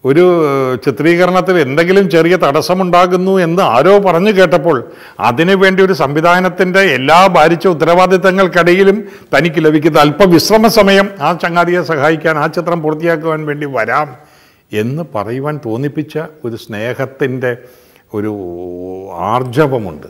ഒരു 0.04 0.42
ചിത്രീകരണത്തിൽ 0.84 1.58
എന്തെങ്കിലും 1.58 2.10
ചെറിയ 2.10 2.36
തടസ്സമുണ്ടാകുന്നു 2.36 3.38
എന്ന് 3.38 3.62
ആരോ 3.62 3.98
പറഞ്ഞു 3.98 4.30
കേട്ടപ്പോൾ 4.30 4.92
അതിനുവേണ്ടി 5.20 5.82
ഒരു 5.82 5.92
സംവിധാനത്തിന്റെ 5.92 6.80
എല്ലാ 6.80 7.26
ഭാരിച്ച 7.26 7.68
ഉത്തരവാദിത്തങ്ങൾക്കിടയിലും 7.68 9.04
തനിക്ക് 9.38 9.64
ലഭിക്കുന്ന 9.64 9.98
അല്പവിശ്രമ 9.98 10.66
സമയം 10.66 11.08
ആ 11.20 11.32
ചങ്ങാതിയെ 11.32 11.82
സഹായിക്കാൻ 11.82 12.38
ആ 12.38 12.46
ചിത്രം 12.46 12.82
പൂർത്തിയാക്കുവാൻ 12.82 13.46
വേണ്ടി 13.46 13.66
വരാം 13.66 14.16
എന്ന് 14.72 15.02
പറയുവാൻ 15.14 15.60
തോന്നിപ്പിച്ച 15.66 16.18
ഒരു 16.44 16.56
സ്നേഹത്തിന്റെ 16.56 17.56
ഒരു 18.14 18.38
ആർജവമുണ്ട്. 19.14 20.06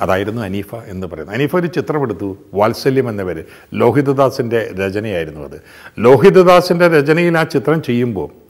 അതായിരുന്നു 0.00 0.42
അനീഫ 0.42 0.74
എന്ന് 0.86 1.06
പറയുന്നത്. 1.06 1.36
അനീഫ 1.36 1.56
ഒരു 1.56 1.66
ചിത്രമെടുത്തു 1.66 2.36
വാത്സല്യം 2.54 3.08
എന്ന 3.08 3.22
പേര്. 3.22 3.44
ലോഹിതദാസിന്റെ 3.74 4.70
രചനയായിരുന്നു 4.78 5.40
അത്. 5.40 5.62
ലോഹിതദാസിന്റെ 5.98 6.88
രചനയിൽ 6.88 7.38
ആ 7.38 7.42
ചിത്രം 7.42 7.82
ചെയ്യുമ്പോൾ 7.82 8.49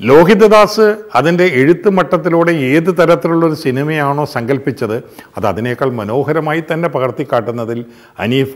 ലോഹിതദാസ് 0.00 0.84
അതിന്റെ 1.14 1.44
എഴുത്ത് 1.44 1.88
മട്ടത്തിലൂടെ 1.88 2.52
ഏത് 2.68 2.90
തരത്തിലുള്ളൊരു 2.98 3.54
സിനിമയാണോ 3.54 4.24
സങ്കല്പിച്ചത് 4.24 4.94
അത് 5.36 5.46
അതിനേക്കാൾ 5.46 5.90
മനോഹരമായി 5.92 6.64
തന്നെ 6.72 6.88
പകർത്തിക്കാട്ടുന്നതിൽ 6.88 7.84
അനീഫ 8.18 8.54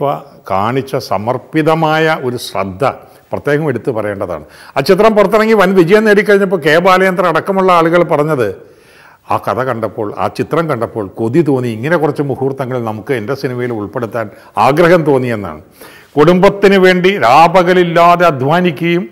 കാണിച്ച 0.51 0.95
സമർപ്പിതമായ 0.95 2.17
ഒരു 2.23 2.37
ശ്രദ്ധ 2.37 2.85
പ്രത്യേകം 3.31 3.69
എടുത്തു 3.69 3.91
പറയേണ്ടതാണ്. 3.91 4.45
ആ 4.77 4.81
ചിത്രം 4.81 5.15
പുറത്തിറങ്ങി 5.15 5.53
വൻ 5.53 5.73
വിജയം 5.73 6.03
നേടിക്കഴിഞ്ഞപ്പോൾ 6.05 6.59
കെ 6.65 6.77
ബാലചന്ദ്രൻ 6.77 7.27
അടക്കമുള്ള 7.27 7.71
ആളുകൾ 7.71 8.03
പറഞ്ഞത് 8.03 8.47
ആ 9.31 9.37
കഥ 9.47 9.59
കണ്ടപ്പോൾ 9.63 10.13
ആ 10.17 10.27
ചിത്രം 10.27 10.69
കണ്ടപ്പോൾ 10.69 11.07
കൊതി 11.07 11.41
തോന്നി 11.41 11.67
ഇങ്ങനെ 11.67 11.97
കുറച്ച് 11.97 12.21
മുഹൂർത്തങ്ങൾ 12.21 12.77
നമുക്ക് 12.83 13.13
എന്റെ 13.13 13.35
സിനിമയിൽ 13.35 13.71
ഉൾപ്പെടുത്താൻ 13.73 14.29
ആഗ്രഹം 14.57 15.03
തോന്നിയെന്നാണ് 15.03 15.61
കുടുംബത്തിന് 16.17 16.77
വേണ്ടി 16.77 17.17
രാപകലില്ലാതെ 17.17 18.25
അധ്വാനിക്കുകയും 18.25 19.03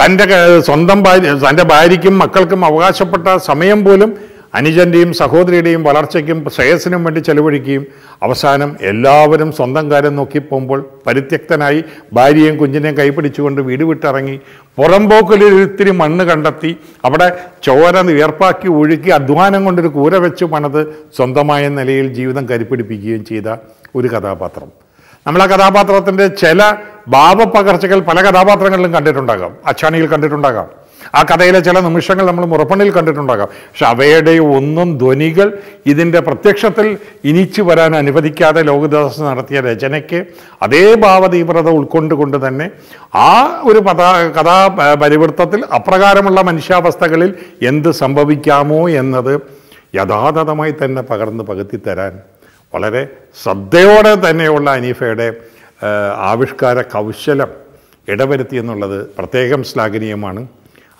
തന്റെ 0.00 0.24
സ്വന്തം 0.68 0.98
ഭാര്യ 1.06 1.30
തന്റെ 1.46 1.64
ഭാര്യയ്ക്കും 1.70 2.16
മക്കൾക്കും 2.18 2.60
അവകാശപ്പെട്ട 2.70 3.36
സമയം 3.50 3.80
പോലും 3.84 4.10
അനുജന്റെയും 4.58 5.10
സഹോദരിയുടെയും 5.12 5.82
വളർച്ചയ്ക്കും 5.88 6.38
ശ്രേയസിനും 6.54 7.04
വേണ്ടി 7.04 7.20
ചെലവഴിക്കുകയും 7.20 7.82
അവസാനം 8.22 8.70
എല്ലാവരും 8.80 9.50
സ്വന്തം 9.52 9.84
കാര്യം 9.92 10.14
നോക്കിപ്പോകുമ്പോൾ 10.16 10.80
പരിത്യക്തനായി 11.06 11.80
ഭാര്യയും 12.12 12.56
കുഞ്ഞിനെയും 12.56 12.96
കൈപിടിച്ചുകൊണ്ട് 12.98 13.60
വീട് 13.68 13.84
വിട്ടിറങ്ങി 13.90 14.36
പുറമ്പോക്കിലൊരു 14.78 15.60
ഇത്തിരി 15.66 15.94
മണ്ണ് 16.02 16.24
കണ്ടെത്തി 16.24 16.72
അവിടെ 17.04 17.28
ചോര 17.68 18.02
വിയർപ്പാക്കി 18.10 18.68
ഒഴുക്കി 18.80 19.12
അധ്വാനം 19.20 19.64
കൊണ്ടൊരു 19.64 19.92
കൂര 19.98 20.14
വെച്ച് 20.26 20.46
പണത് 20.54 20.82
സ്വന്തമായ 21.18 21.68
നിലയിൽ 21.78 22.08
ജീവിതം 22.20 22.46
കരിപ്പിടിപ്പിക്കുകയും 22.50 23.24
ചെയ്ത 23.24 23.48
ഒരു 23.96 24.08
കഥാപാത്രം. 24.08 24.70
നമ്മൾ 25.26 25.42
ആ 25.42 25.46
കഥാപാത്രത്തിന്റെ 25.46 26.26
ചില 26.26 26.76
ഭാവപകർച്ചകൾ 27.08 28.00
പല 28.00 28.22
കഥാപാത്രങ്ങളിലും 28.22 28.94
കണ്ടിട്ടുണ്ടാകാം. 28.94 29.56
അച്ചാണിയിൽ 29.66 30.06
കണ്ടിട്ടുണ്ടാകാം. 30.06 30.68
ആ 31.14 31.22
കഥയിലെ 31.22 31.60
ചില 31.60 31.80
നിമിഷങ്ങൾ 31.80 32.26
നമ്മൾ 32.26 32.44
മുറപ്പണിയിൽ 32.44 32.92
കണ്ടിട്ടുണ്ടാകാം. 32.92 33.46
പക്ഷെ 33.46 33.86
അവയുടെ 33.86 34.30
ഒന്നും 34.30 34.98
ധ്വനികൾ 34.98 35.58
ഇതിന്റെ 35.86 36.20
പ്രത്യക്ഷത്തിൽ 36.20 36.98
ഇനിച്ചു 37.24 37.62
വരാൻ 37.62 37.96
അനുവദിക്കാതെ 37.96 38.62
ലോകദാസ് 38.62 39.20
നടത്തിയ 39.20 39.60
രചനയ്ക്ക് 39.60 40.24
അതേ 40.62 40.94
ഭാവതീവ്രത 40.94 41.68
ഉൾക്കൊണ്ടുകൊണ്ട് 41.70 42.48
തന്നെ 42.48 42.70
ആ 43.14 43.60
ഒരു 43.64 43.78
കഥാ 44.40 44.66
പ- 44.66 44.94
പരിവൃത്തത്തിൽ 44.94 45.64
അപ്രകാരമുള്ള 45.74 46.40
മനുഷ്യാവസ്ഥകളിൽ 46.40 47.34
എന്ത് 47.62 47.90
സംഭവിക്കാമോ 47.90 48.90
എന്നത് 48.90 49.40
യഥാതഥമായി 49.96 50.74
തന്നെ 50.84 51.02
പകർന്ന് 51.02 51.44
തരാൻ 51.88 52.18
വളരെ 52.72 53.02
ശ്രദ്ധയോടെ 53.42 54.14
തന്നെയുള്ള 54.28 54.70
അനീഫയുടെ 54.70 55.26
ആവിഷ്കാര 56.30 56.80
കൗശലം 56.80 57.50
ഇടവരുത്തി 58.08 58.56
എന്നുള്ളത് 58.56 58.98
പ്രത്യേകം 59.18 59.64
ശ്ലാഘനീയമാണ്. 59.64 60.42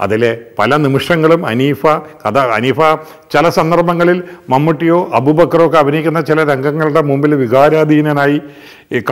അതിലെ 0.01 0.31
പല 0.59 0.77
നിമിഷങ്ങളും 0.77 1.47
അനീഫ 1.47 1.83
കഥ 2.23 2.39
അനീഫ 2.39 2.81
ചില 3.33 3.49
സന്ദർഭങ്ങളിൽ 3.49 4.19
മമ്മൂട്ടിയോ 4.51 4.99
അബൂബക്കറോ 5.15 5.67
ഒക്കെ 5.67 5.79
അഭിനയിക്കുന്ന 5.79 6.21
ചില 6.21 6.45
രംഗങ്ങളുടെ 6.53 7.03
മുമ്പിൽ 7.03 7.35
വികാരാധീനനായി 7.35 8.39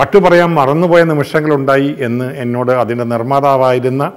കട്ടു 0.00 0.18
പറയാൻ 0.18 0.50
മറന്നുപോയ 0.54 1.02
നിമിഷങ്ങളുണ്ടായി 1.02 1.96
എന്ന് 1.98 2.34
എന്നോട് 2.36 2.72
അതിന്റെ 2.72 3.04
നിർമ്മാതാവായിരുന്ന 3.04 4.12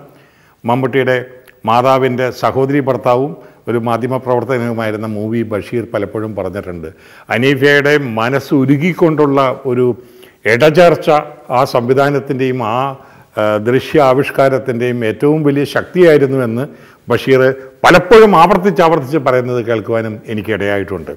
മമ്മൂട്ടിയുടെ 0.66 1.18
മാതാവിന്റെ 1.66 2.32
സഹോദരി 2.32 2.80
ഭർത്താവും 2.80 3.32
ഒരു 3.68 3.80
മാധ്യമപ്രവർത്തകനുമായിരുന്ന 3.88 5.08
മൂവി 5.18 5.42
ബഷീർ 5.52 5.84
പലപ്പോഴും 5.94 6.32
പറഞ്ഞിട്ടുണ്ട്. 6.36 6.90
അനീഫയുടെ 7.36 7.94
മനസ്സ് 8.20 8.54
ഉരുകിക്കൊണ്ടുള്ള 8.62 9.40
ഒരു 9.66 9.86
ഇടചേർച്ച 10.54 11.10
ആ 11.58 11.62
സംവിധാനത്തിന്റെയും 11.76 12.62
ആ 12.74 12.78
ദൃശ്യ 13.68 13.98
ആവിഷ്കാരത്തിന്റെയും 14.12 15.00
ഏറ്റവും 15.10 15.44
വലിയ 15.44 15.64
ശക്തിയായിരുന്നു 15.76 16.40
എന്ന് 16.48 16.64
ബഷീർ 17.10 17.42
പലപ്പോഴും 17.84 18.32
ആവർത്തിച്ച് 18.42 18.82
ആവർത്തിച്ച് 18.82 19.20
പറയുന്നത് 19.28 19.62
കേൾക്കുവാനും 19.70 20.16
എനിക്കിടയായിട്ടുണ്ട് 20.28 21.14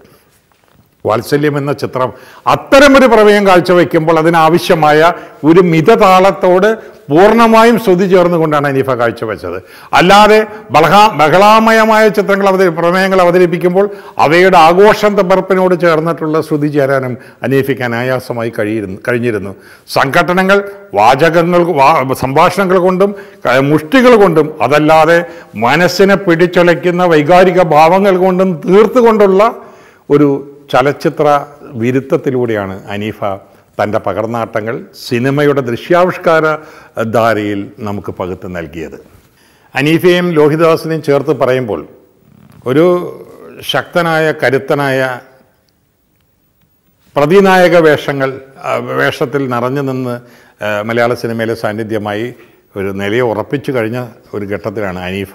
വാത്സല്യം 1.08 1.54
എന്ന 1.60 1.72
ചിത്രം 1.82 2.10
അത്തരമൊരു 2.52 3.06
പ്രമേയം 3.14 3.44
കാഴ്ചവെക്കുമ്പോൾ 3.48 4.18
അതിനാവശ്യമായ 4.20 5.00
ഒരു 5.48 5.62
മിതതാളത്തോട് 5.72 6.68
പൂർണമായും 7.10 7.76
ശ്രുതി 7.84 8.06
ചേർന്നുകൊണ്ടാണ് 8.12 8.66
അനീഫ 8.68 8.90
കാഴ്ചവെച്ചത്. 9.00 9.56
അല്ലാതെ 9.98 10.38
ബഹളാ 10.74 11.02
ബഹളാമയമായ 11.20 12.04
ചിത്രങ്ങൾ 12.18 12.46
അവതരി 12.50 12.70
പ്രമേയങ്ങൾ 12.78 13.20
അവതരിപ്പിക്കുമ്പോൾ 13.24 13.86
അവയുടെ 14.26 14.58
ആഘോഷം 14.68 15.12
തമ്പർപ്പിനോട് 15.18 15.74
ചേർന്നിട്ടുള്ള 15.84 16.40
ശ്രുതി 16.46 16.70
ചേരാനും 16.76 17.16
അനീഫയ്ക്ക് 17.48 17.84
അനായാസമായി 17.88 18.52
കഴിയിരുന്നു 18.58 18.98
കഴിഞ്ഞിരുന്നു. 19.08 19.52
സംഘടനകൾ 19.96 20.58
വാചകങ്ങൾ 21.00 21.60
സംഭാഷണങ്ങൾ 22.24 22.80
കൊണ്ടും 22.86 23.12
മുഷ്ടികൾ 23.70 24.14
കൊണ്ടും 24.24 24.48
അതല്ലാതെ 24.66 25.18
മനസ്സിനെ 25.66 26.18
പിടിച്ചുലയ്ക്കുന്ന 26.24 27.04
വൈകാരിക 27.14 27.62
ഭാവങ്ങൾ 27.76 28.16
കൊണ്ടും 28.26 28.50
തീർത്തുകൊണ്ടുള്ള 28.66 29.42
ഒരു 30.10 30.30
ചലച്ചിത്ര 30.72 31.26
വിരുദ്ധത്തിലൂടെയാണ് 31.82 32.76
അനീഫ 32.94 33.20
തന്റെ 33.78 33.98
പകർന്നാട്ടങ്ങൾ 34.06 34.74
സിനിമയുടെ 35.06 35.62
ദൃശ്യാവിഷ്കാര 35.68 36.44
ധാരയിൽ 37.16 37.60
നമുക്ക് 37.88 38.12
പകുത്ത് 38.20 38.48
നൽകിയത്. 38.56 38.98
അനീഫയും 39.74 40.26
ലോഹിതദാസിനെയും 40.38 41.02
ചേർത്ത് 41.08 41.32
പറയുമ്പോൾ 41.42 41.80
ഒരു 42.70 42.84
ശക്തനായ 43.70 44.26
കരുത്തനായ 44.42 45.00
പ്രതിനായക 47.16 47.76
വേഷങ്ങൾ 47.88 48.30
വേഷത്തിൽ 49.00 49.42
നിറഞ്ഞു 49.54 49.82
നിന്ന് 49.90 50.14
മലയാള 50.88 51.14
സിനിമയിലെ 51.22 51.54
സാന്നിധ്യമായി 51.62 52.26
ഒരു 52.76 52.90
നിലയെ 53.00 53.24
ഉറപ്പിച്ചു 53.32 53.70
കഴിഞ്ഞ 53.72 53.98
ഒരു 54.34 54.44
ഘട്ടത്തിലാണ് 54.54 55.00
അനീഫ 55.08 55.32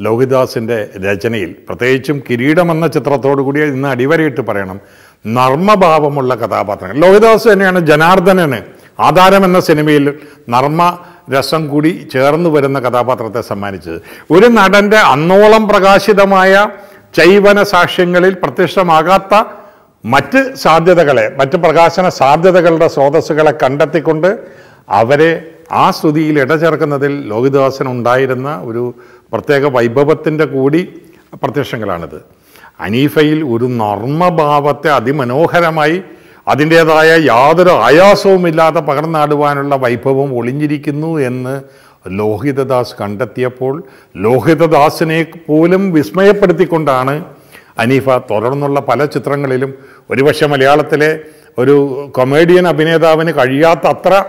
ലോഹിദാസിന്റെ 0.00 0.90
രചനയിൽ 1.06 1.56
പ്രത്യേകിച്ചും 1.68 2.22
കിരീടം 2.30 2.70
എന്ന 2.70 2.86
ചിത്രത്തോടു 2.86 3.42
കൂടി 3.42 3.60
ഇന്ന് 3.60 3.88
അടിവരയിട്ട് 3.88 4.40
പറയണം. 4.40 4.80
നർമ്മഭാവമുള്ള 5.26 6.34
കഥാപാത്രങ്ങൾ. 6.34 6.96
ലോഹിദാസ് 6.96 7.52
തന്നെയാണ് 7.52 7.80
ജനാർദ്ദനന് 7.86 8.60
ആധാരം 9.00 9.44
എന്ന 9.44 9.60
സിനിമയിൽ 9.60 10.14
നർമ്മ 10.48 10.98
രസം 11.30 11.68
കൂടി 11.68 12.08
ചേർന്ന് 12.12 12.50
വരുന്ന 12.50 12.80
കഥാപാത്രത്തെ 12.80 13.40
സമ്മാനിച്ചത്. 13.40 13.98
ഒരു 14.30 14.46
നടന്റെ 14.46 14.96
അന്നോളം 14.96 15.68
പ്രകാശിതമായ 15.68 16.68
ചൈവന 17.14 17.62
സാക്ഷ്യങ്ങളിൽ 17.62 18.34
പ്രത്യക്ഷമാകാത്ത 18.34 19.34
മറ്റ് 20.04 20.54
സാധ്യതകളെ 20.54 21.36
മറ്റ് 21.38 21.56
പ്രകാശന 21.56 22.08
സാധ്യതകളുടെ 22.08 22.88
സ്രോതസ്സുകളെ 22.88 23.52
കണ്ടെത്തിക്കൊണ്ട് 23.62 24.38
അവരെ 24.88 25.57
ആ 25.70 25.90
സ്തുതിയിൽ 25.90 26.38
ഇടചേർക്കുന്നതിൽ 26.40 27.28
ലോഹിദാസനുണ്ടായിരുന്ന 27.28 28.60
ഒരു 28.64 28.94
പ്രത്യേക 29.32 29.66
വൈഭവത്തിന്റെ 29.66 30.44
കൂടി 30.44 30.88
പ്രത്യക്ഷങ്ങളാണിത്. 31.34 32.20
അനീഫയിൽ 32.80 33.44
ഒരു 33.44 33.64
നർമ്മഭാവത്തെ 33.64 34.90
അതിമനോഹരമായി 34.90 36.02
അതിന്റേതായ 36.48 37.26
യാതൊരു 37.26 37.70
ആയാസവുമില്ലാതെ 37.70 38.80
പകർന്നാടുവാനുള്ള 38.80 39.76
വൈഭവം 39.76 40.38
ഒളിഞ്ഞിരിക്കുന്നു 40.38 41.18
എന്ന് 41.20 41.60
ലോഹിതദാസ് 42.08 42.94
കണ്ടെത്തിയപ്പോൾ 43.00 43.82
ലോഹിതദാസിനെ 44.16 45.26
പോലും 45.46 45.92
വിസ്മയപ്പെടുത്തിക്കൊണ്ടാണ് 45.92 47.24
അനീഫ 47.78 48.10
തുടർന്നുള്ള 48.10 48.80
പല 48.80 49.04
ചിത്രങ്ങളിലും 49.04 49.74
ഒരുപക്ഷെ 50.10 50.46
മലയാളത്തിലെ 50.46 51.20
ഒരു 51.58 52.08
കൊമേഡിയൻ 52.10 52.68
അഭിനേതാവിന് 52.68 53.32
കഴിയാത്ത 53.32 53.86
അത്ര 53.86 54.24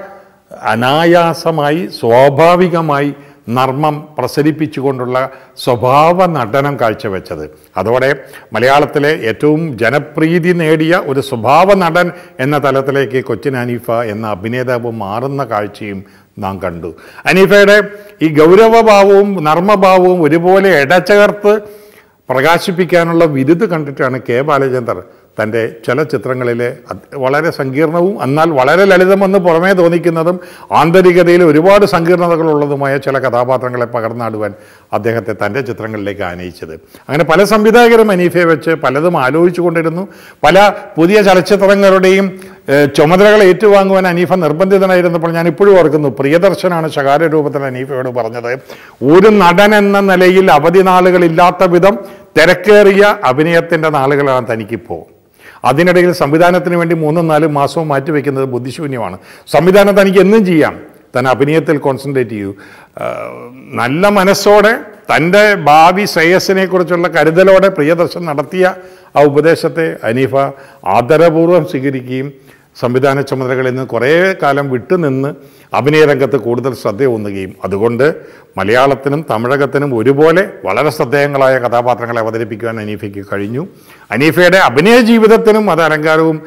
അനായാസമായി 0.52 1.88
സ്വാഭാവികമായി 1.88 3.14
നർമ്മം 3.50 4.08
പ്രസരിപ്പിച്ചുകൊണ്ടുള്ള 4.18 5.30
സ്വഭാവ 5.58 6.26
നടനം 6.26 6.80
കാഴ്ചവെച്ചത്. 6.82 7.50
അതോടെ 7.78 8.16
മലയാളത്തിലെ 8.54 9.20
ഏറ്റവും 9.30 9.78
ജനപ്രീതി 9.78 10.54
നേടിയ 10.54 10.96
ഒരു 11.06 11.20
സ്വഭാവ 11.20 11.74
നടൻ 11.74 12.12
എന്ന 12.40 12.58
തലത്തിലേക്ക് 12.58 13.26
കൊച്ചിൻ 13.26 13.58
അനീഫ 13.58 13.92
എന്ന 13.92 14.28
അഭിനേതാവ് 14.28 14.92
മാറുന്ന 14.92 15.44
കാഴ്ചയും 15.44 16.06
നാം 16.40 16.60
കണ്ടു. 16.64 16.96
അനീഫയുടെ 17.26 17.78
ഈ 18.22 18.30
ഗൗരവഭാവവും 18.40 19.44
നർമ്മഭാവവും 19.44 20.22
ഒരുപോലെ 20.22 20.82
ഇടചേർത്ത് 20.82 21.62
പ്രകാശിപ്പിക്കാനുള്ള 22.30 23.26
വിരുദ് 23.26 23.66
കണ്ടിട്ടാണ് 23.70 24.22
കെ 24.30 24.42
ബാലചന്ദർ 24.42 24.98
തന്റെ 25.42 25.76
ചില 25.88 26.04
ചിത്രങ്ങളിലെ 26.04 26.78
വളരെ 27.16 27.50
സങ്കീർണവും 27.50 28.24
എന്നാൽ 28.24 28.50
വളരെ 28.50 28.86
ലളിതമെന്ന് 28.86 29.40
പുറമേ 29.40 29.72
തോന്നിക്കുന്നതും 29.74 30.40
ആന്തരികതയിൽ 30.72 31.44
ഒരുപാട് 31.44 31.86
സങ്കീർണതകളുള്ളതുമായ 31.86 32.98
ചില 32.98 33.20
കഥാപാത്രങ്ങളെ 33.20 33.86
പകർന്നാടുവാൻ 33.86 34.54
അദ്ദേഹത്തെ 34.94 35.36
തന്റെ 35.46 35.62
ചിത്രങ്ങളിലേക്ക് 35.62 36.22
ആനയിച്ചത്. 36.22 36.74
അങ്ങനെ 37.10 37.24
പല 37.24 37.44
സംവിധായകരും 37.44 38.12
അനീഫയെ 38.12 38.44
വെച്ച് 38.44 38.70
പലതും 38.70 39.18
ആലോചിച്ചു 39.18 39.62
കൊണ്ടിരുന്നു. 39.62 40.08
പല 40.44 40.72
പുതിയ 40.98 41.22
ചലച്ചിത്രങ്ങളുടെയും 41.22 42.40
ചുമതലകൾ 42.96 43.44
ഏറ്റുവാങ്ങുവാൻ 43.44 44.08
അനീഫ 44.08 44.34
നിർബന്ധിതനായിരുന്നപ്പോൾ 44.34 45.32
ഞാൻ 45.32 45.48
ഇപ്പോഴും 45.48 45.80
ഓർക്കുന്നു. 45.80 46.10
പ്രിയദർശനാണ് 46.10 46.88
ശകാര 46.90 47.24
രൂപത്തിൽ 47.24 47.64
അനീഫയോട് 47.64 48.10
പറഞ്ഞത്. 48.10 48.52
ഒരു 49.04 49.30
നടൻ 49.30 49.76
എന്ന 49.76 50.00
നിലയിൽ 50.00 50.52
അവധി 50.52 50.80
നാളുകളില്ലാത്ത 50.80 51.64
വിധം 51.64 51.98
തിരക്കേറിയ 52.38 53.16
അഭിനയത്തിന്റെ 53.24 53.90
നാളുകളാണ് 53.90 54.46
തനിക്കിപ്പോൾ. 54.54 55.19
അതിനിടയിൽ 55.66 56.12
സംവിധാനത്തിന് 56.12 56.76
വേണ്ടി 56.76 56.96
മൂന്നും 56.96 57.28
നാലും 57.28 57.54
മാസവും 57.54 57.88
മാറ്റിവെക്കുന്നത് 57.88 58.46
ബുദ്ധിശൂന്യമാണ്. 58.46 59.18
സംവിധാനം 59.48 60.02
തനിക്ക് 60.02 60.20
എന്നും 60.20 60.46
ചെയ്യാം. 60.46 60.80
താൻ 61.16 61.28
അഭിനയത്തിൽ 61.28 61.78
കോൺസെൻട്രേറ്റ് 61.78 62.32
ചെയ്യൂ. 62.32 62.54
നല്ല 63.72 64.08
മനസ്സോടെ 64.08 64.80
തന്റെ 65.16 65.56
ഭാവി 65.56 66.06
ശ്രേയസ്സിനെ 66.06 66.66
കുറിച്ചുള്ള 66.66 67.08
കരുതലോടെ 67.08 67.70
പ്രിയദർശൻ 67.70 68.26
നടത്തിയ 68.26 68.76
ആ 69.16 69.22
ഉപദേശത്തെ 69.22 69.98
അനീഫ 70.04 70.36
ആദരപൂർവം 70.86 71.68
സ്വീകരിക്കുകയും 71.68 72.34
സംവിധാന 72.82 73.22
ചുമതലകളിൽ 73.22 73.70
നിന്ന് 73.70 73.86
കുറേ 73.88 74.36
കാലം 74.44 74.72
വിട്ടുനിന്ന് 74.72 75.30
അഭിനയ 75.76 76.06
രംഗത്ത് 76.06 76.38
കൂടുതൽ 76.38 76.74
ശ്രദ്ധയൂന്നുകയും 76.74 77.54
അതുകൊണ്ട് 77.66 78.06
മലയാളത്തിനും 78.58 79.26
തമിഴകത്തിനും 79.30 79.98
ഒരുപോലെ 79.98 80.44
വളരെ 80.66 80.90
ശ്രദ്ധേയങ്ങളായ 80.90 81.58
കഥാപാത്രങ്ങളെ 81.60 82.22
അവതരിപ്പിക്കുവാൻ 82.22 82.80
അനീഫയ്ക്ക് 82.80 83.26
കഴിഞ്ഞു. 83.34 83.68
അനീഫയുടെ 84.12 84.58
അഭിനയ 84.58 85.00
ജീവിതത്തിനും 85.02 85.72
അത് 85.72 85.82
അലങ്കാരവും 85.82 86.40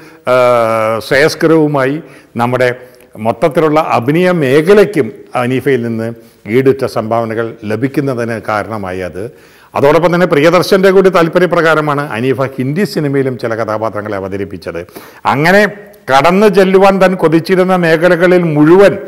ശ്രേയസ്കരവുമായി 1.09 2.03
നമ്മുടെ 2.37 2.75
മൊത്തത്തിലുള്ള 3.17 3.81
അഭിനയ 3.81 4.31
മേഖലയ്ക്കും 4.31 5.13
അനീഫയിൽ 5.35 5.83
നിന്ന് 5.83 6.09
ഈടുറ്റ 6.51 6.85
സംഭാവനകൾ 6.87 7.57
ലഭിക്കുന്നതിന് 7.65 8.41
കാരണമായി 8.49 9.01
അത്. 9.01 9.31
അതോടൊപ്പം 9.75 10.15
തന്നെ 10.15 10.27
പ്രിയദർശന്റെ 10.27 10.91
കൂടി 10.91 11.09
താല്പര്യപ്രകാരമാണ് 11.09 12.13
അനീഫ 12.13 12.43
ഹിന്ദി 12.43 12.85
സിനിമയിലും 12.85 13.39
ചില 13.39 13.55
കഥാപാത്രങ്ങളെ 13.55 14.17
അവതരിപ്പിച്ചത്. 14.17 14.87
അങ്ങനെ 15.27 15.63
കടന്നു 16.11 16.47
ചെല്ലുവാൻ 16.47 17.01
താൻ 17.01 17.15
കൊതിച്ചിരുന്ന 17.15 17.77
മേഖലകളിൽ 17.77 18.43
മുഴുവൻ 18.43 18.99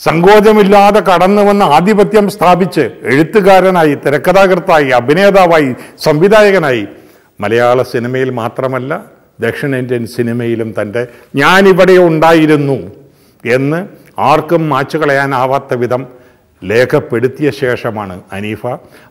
സങ്കോചമില്ലാതെ 0.00 1.00
കടന്നു 1.00 1.42
വന്ന് 1.42 1.64
ആധിപത്യം 1.64 2.30
സ്ഥാപിച്ച് 2.30 2.80
എഴുത്തുകാരനായി 2.80 3.94
തിരക്കഥാകൃത്തായി 3.94 4.88
അഭിനേതാവായി 4.90 5.74
സംവിധായകനായി. 5.98 6.86
മലയാള 7.40 7.82
സിനിമയിൽ 7.82 8.30
മാത്രമല്ല 8.30 9.04
ദക്ഷിണേന്ത്യൻ 9.40 10.06
സിനിമയിലും 10.06 10.74
തന്റെ 10.82 11.06
ഞാനിവിടെ 11.36 11.92
ഉണ്ടായിരുന്നു 11.92 12.76
എന്ന് 13.44 13.86
ആർക്കും 14.20 14.68
മാച്ചു 14.68 14.98
കളയാനാവാത്ത 14.98 15.74
വിധം 15.74 16.06
ലേഖപ്പെടുത്തിയ 16.64 17.50
ശേഷമാണ് 17.50 18.20
അനീഫ. 18.32 18.66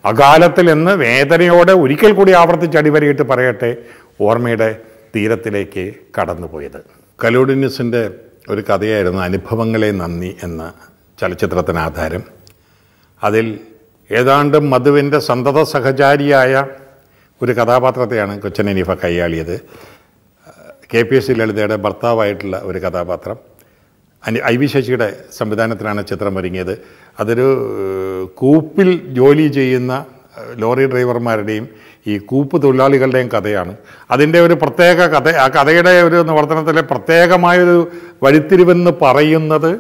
അകാലത്തിൽ 0.05 0.71
എന്ന് 0.71 0.91
വേദനയോടെ 0.91 1.73
ഒരിക്കൽ 1.73 2.11
കൂടി 2.11 2.31
ആവർത്തിച്ച് 2.31 2.77
അടിവരയിട്ട് 2.77 3.21
പറയട്ടെ 3.21 3.75
ഓർമ്മയുടെ 4.21 4.69
തീരത്തിലേക്ക് 5.15 5.93
കടന്നുപോയത്. 6.19 6.79
കലോഡിനിയസിന്റെ 7.23 8.09
ഒരു 8.49 8.61
കഥയായിരുന്നു 8.61 9.21
അനുഭവങ്ങളെ 9.21 9.91
നന്ദി 9.91 10.37
എന്ന 10.43 10.73
ചലച്ചിത്രത്തിന് 11.21 11.79
ആധാരം. 11.79 12.23
അതിൽ 13.23 13.59
ഏതാണ്ട് 14.11 14.57
മധുവിന്റെ 14.59 15.19
സന്തത 15.19 15.63
സഹചാരിയായ 15.63 16.67
ഒരു 17.41 17.51
കഥാപാത്രത്തെയാണ് 17.51 18.41
കൊച്ചൻ 18.41 18.69
അനീഫ 18.69 18.91
കൈയാളിയത്. 18.91 19.61
കെ 20.93 21.01
പി 21.01 21.15
എസ് 21.15 21.27
സി 21.27 21.33
ലളിതയുടെ 21.33 21.75
ഭർത്താവായിട്ടുള്ള 21.75 22.61
ഒരു 22.63 22.79
കഥാപാത്രം. 22.79 23.37
അനി 24.27 24.39
ഐ 24.45 24.57
വി 24.57 24.65
ശശിയുടെ 24.65 25.23
സംവിധാനത്തിലാണ് 25.37 26.07
ചിത്രം 26.07 26.37
ഒരുങ്ങിയത്. 26.37 26.81
അതൊരു 27.19 27.47
കൂപ്പിൽ 28.35 29.13
ജോലി 29.13 29.47
ചെയ്യുന്ന 29.47 30.05
ലോറി 30.55 30.85
ഡ്രൈവർമാരുടെയും 30.85 31.69
ഈ 32.07 32.17
കൂപ്പ് 32.17 32.63
തൊഴിലാളികളുടെയും 32.63 33.29
കഥയാണ്. 33.35 33.73
അതിന്റെ 34.11 34.39
ഒരു 34.41 34.53
പ്രത്യേക 34.53 34.99
കഥ 35.15 35.29
ആ 35.45 35.47
കഥയുടെ 35.47 35.93
ഒരു 36.07 36.19
നിവർത്തനത്തിലെ 36.29 36.81
പ്രത്യേകമായൊരു 36.91 37.77
വഴിത്തിരിവെന്ന് 38.23 38.91
പറയുന്നത് 39.01 39.71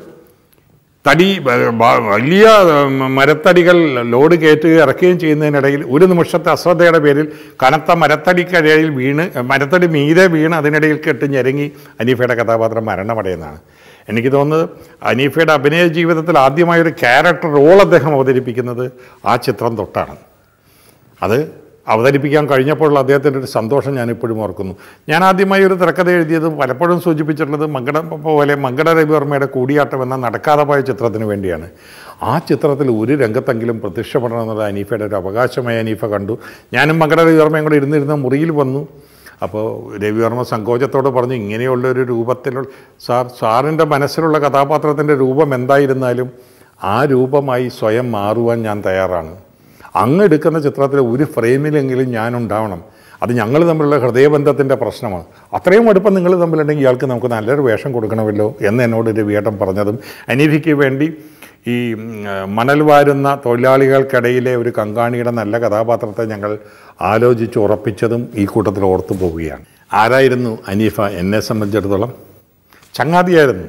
തടി 1.05 1.27
വലിയ 2.13 2.45
മരത്തടികൾ 3.15 3.77
ലോഡ് 4.11 4.35
കയറ്റുകയും 4.35 4.81
ഇറക്കുകയും 4.83 5.17
ചെയ്യുന്നതിനിടയിൽ 5.19 5.81
ഒരു 5.95 6.05
നിമിഷത്തെ 6.05 6.49
അശ്രദ്ധയുടെ 6.49 6.99
പേരിൽ 7.05 7.25
കനത്ത 7.63 7.91
മരത്തടിക്കിടയിൽ 7.91 8.89
വീണ് 8.89 9.25
മരത്തടി 9.51 9.87
മീതെ 9.87 10.25
വീണ് 10.35 10.55
അതിനിടയിൽ 10.55 10.99
കെട്ട് 11.07 11.25
ഞെരങ്ങി 11.33 11.67
അനീഫയുടെ 11.99 12.35
കഥാപാത്രം 12.35 12.85
മരണമടയുന്നതാണ്. 12.85 13.59
എനിക്ക് 14.09 14.31
തോന്നുന്നത് 14.31 14.69
അനീഫയുടെ 15.03 15.53
അഭിനയ 15.53 15.87
ജീവിതത്തിൽ 15.87 16.37
ആദ്യമായൊരു 16.37 16.93
ക്യാരക്ടർ 17.03 17.51
റോൾ 17.57 17.77
അദ്ദേഹം 17.87 18.13
അവതരിപ്പിക്കുന്നത് 18.13 18.85
ആ 19.25 19.35
ചിത്രം 19.35 19.75
തൊട്ടാണ്. 19.77 20.15
അത് 21.23 21.62
അവതരിപ്പിക്കാൻ 21.87 22.49
കഴിഞ്ഞപ്പോഴുള്ള 22.49 22.99
അദ്ദേഹത്തിന്റെ 22.99 23.39
ഒരു 23.39 23.45
സന്തോഷം 23.45 23.95
ഞാൻ 23.95 24.11
ഇപ്പോഴും 24.11 24.41
ഓർക്കുന്നു. 24.41 24.75
ഞാൻ 25.09 25.23
ആദ്യമായി 25.23 25.63
ഒരു 25.63 25.73
തിരക്കഥ 25.73 26.09
എഴുതിയത് 26.09 26.59
പലപ്പോഴും 26.59 27.01
സൂചിപ്പിച്ചിട്ടുള്ളത് 27.01 27.65
മങ്കട 27.65 27.97
പോലെ 27.97 28.55
മങ്കട 28.55 28.89
രവിവർമ്മയുടെ 28.89 29.45
കൂടിയാട്ടം 29.45 30.03
എന്ന 30.03 30.15
നടക്കാതെ 30.15 30.63
പോയ 30.63 30.81
ചിത്രത്തിന് 30.81 31.25
വേണ്ടിയാണ്. 31.25 31.69
ആ 32.23 32.37
ചിത്രത്തിൽ 32.37 32.91
ഒരു 32.91 33.13
രംഗത്തെങ്കിലും 33.13 33.81
പ്രത്യക്ഷപ്പെടണം 33.81 34.41
എന്നുള്ളത് 34.41 34.67
അനീഫയുടെ 34.67 35.05
ഒരു 35.05 35.15
അവകാശമായി 35.15 35.79
അനീഫ 35.79 36.05
കണ്ടു. 36.05 36.37
ഞാനും 36.73 36.99
മങ്കട 36.99 37.19
രവിവർമ്മയും 37.19 37.63
കൂടെ 37.63 37.75
ഇരുന്നിരുന്ന 37.75 38.13
മുറിയിൽ 38.13 38.51
വന്നു. 38.51 38.87
അപ്പോൾ 39.41 39.97
രവിവർമ്മ 40.03 40.43
സങ്കോചത്തോട് 40.43 41.09
പറഞ്ഞു 41.09 41.33
ഇങ്ങനെയുള്ള 41.33 41.87
ഒരു 41.87 42.01
രൂപത്തിലുള്ള 42.01 42.67
സാർ 43.05 43.27
സാറിന്റെ 43.39 43.83
മനസ്സിലുള്ള 43.83 44.39
കഥാപാത്രത്തിന്റെ 44.39 45.15
രൂപം 45.15 45.55
എന്തായിരുന്നാലും 45.55 46.29
ആ 46.83 47.05
രൂപമായി 47.05 47.69
സ്വയം 47.69 48.11
മാറുവാൻ 48.11 48.61
ഞാൻ 48.61 48.83
തയ്യാറാണ്. 48.85 49.35
അങ്ങ് 49.95 50.25
എടുക്കുന്ന 50.25 50.59
ചിത്രത്തിൽ 50.59 50.99
ഒരു 50.99 51.23
ഫ്രെയിമിലെങ്കിലും 51.23 52.11
ഞാനുണ്ടാവണം. 52.11 52.83
അത് 53.23 53.33
ഞങ്ങൾ 53.33 53.67
തമ്മിലുള്ള 53.67 53.97
ഹൃദയബന്ധത്തിന്റെ 53.97 54.75
പ്രശ്നമാണ്. 54.75 55.25
അത്രയും 55.53 55.89
അടുപ്പം 55.89 56.13
നിങ്ങൾ 56.13 56.41
തമ്മിലുണ്ടെങ്കിൽ 56.41 56.83
ഇയാൾക്ക് 56.83 57.05
നമുക്ക് 57.05 57.27
നല്ലൊരു 57.27 57.61
വേഷം 57.61 57.91
കൊടുക്കണമല്ലോ 57.91 58.55
എന്ന് 58.61 58.83
എന്നോട് 58.83 59.09
രവിയേട്ടൻ 59.09 59.57
പറഞ്ഞതും 59.57 59.99
അനീതിക്ക് 60.29 60.71
വേണ്ടി 60.71 61.13
ഈ 61.67 61.93
മണൽ 62.45 62.81
വാരുന്ന 62.81 63.37
തൊഴിലാളികൾക്കിടയിലെ 63.45 64.55
ഒരു 64.55 64.71
കങ്കാണിയുടെ 64.77 65.31
നല്ല 65.31 65.57
കഥാപാത്രത്തെ 65.57 66.25
ഞങ്ങൾ 66.25 66.57
ആലോചിച്ച് 67.01 67.59
ഉറപ്പിച്ചതും 67.59 68.29
ഈ 68.35 68.45
കൂട്ടത്തിൽ 68.45 68.83
ഓർത്തു 68.83 69.13
പോവുകയാണ്. 69.13 69.65
ആരായിരുന്നു 69.93 70.57
അനീഫ 70.67 71.01
എന്നെ 71.01 71.39
സംബന്ധിച്ചിടത്തോളം? 71.39 72.13
ചങ്ങാതിയായിരുന്നു. 72.93 73.67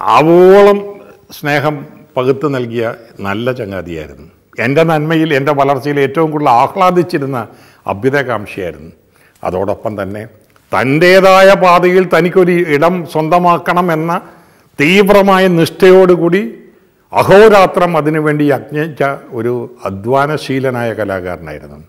ആവോളം 0.00 0.78
സ്നേഹം 1.40 1.86
പകുത്തു 2.16 2.48
നൽകിയ 2.48 2.94
നല്ല 3.20 3.52
ചങ്ങാതിയായിരുന്നു. 3.52 4.35
എന്റെ 4.60 4.82
നന്മയിൽ 4.82 5.34
എന്റെ 5.34 5.52
വളർച്ചയിൽ 5.52 6.00
ഏറ്റവും 6.00 6.30
കൂടുതൽ 6.30 6.48
ആഹ്ലാദിച്ചിരുന്ന 6.48 7.48
അഭ്യുതകാംക്ഷിയായിരുന്നു 7.86 8.90
അതോടൊപ്പം 9.44 10.02
തന്നെ 10.02 10.26
തന്റേതായ 10.72 11.54
പാതയിൽ 11.54 12.08
തനിക്കൊരു 12.18 12.50
ഇടം 12.50 13.06
സ്വന്തമാക്കണം 13.06 13.92
എന്ന 13.92 14.20
തീവ്രമായ 14.80 15.48
നിഷ്ഠയോടുകൂടി 15.48 16.54
അഹോരാത്രം 17.12 17.96
അതിനുവേണ്ടി 17.96 18.44
യജ്ഞിച്ച 18.44 19.04
ഒരു 19.30 19.76
അധ്വാനശീലനായ 19.84 20.92
കലാകാരനായിരുന്നു. 20.92 21.84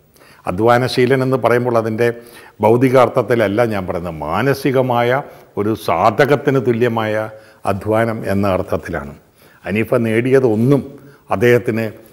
അധ്വാനശീലൻ 0.47 1.23
എന്ന് 1.23 1.37
പറയുമ്പോൾ 1.37 1.77
അതിന്റെ 1.77 2.13
ഭൗതികാർത്ഥത്തിലല്ല 2.61 3.65
ഞാൻ 3.65 3.87
പറയുന്നത് 3.87 4.15
മാനസികമായ 4.15 5.21
ഒരു 5.57 5.75
സാധകത്തിന് 5.85 6.65
തുല്യമായ 6.67 7.29
അധ്വാനം 7.65 8.31
എന്ന 8.31 8.47
അർത്ഥത്തിലാണ്. 8.47 9.13
അനീഫ 9.65 9.95
നേടിയതൊന്നും 9.95 10.99
അദ്ദേഹത്തിന് 11.31 12.06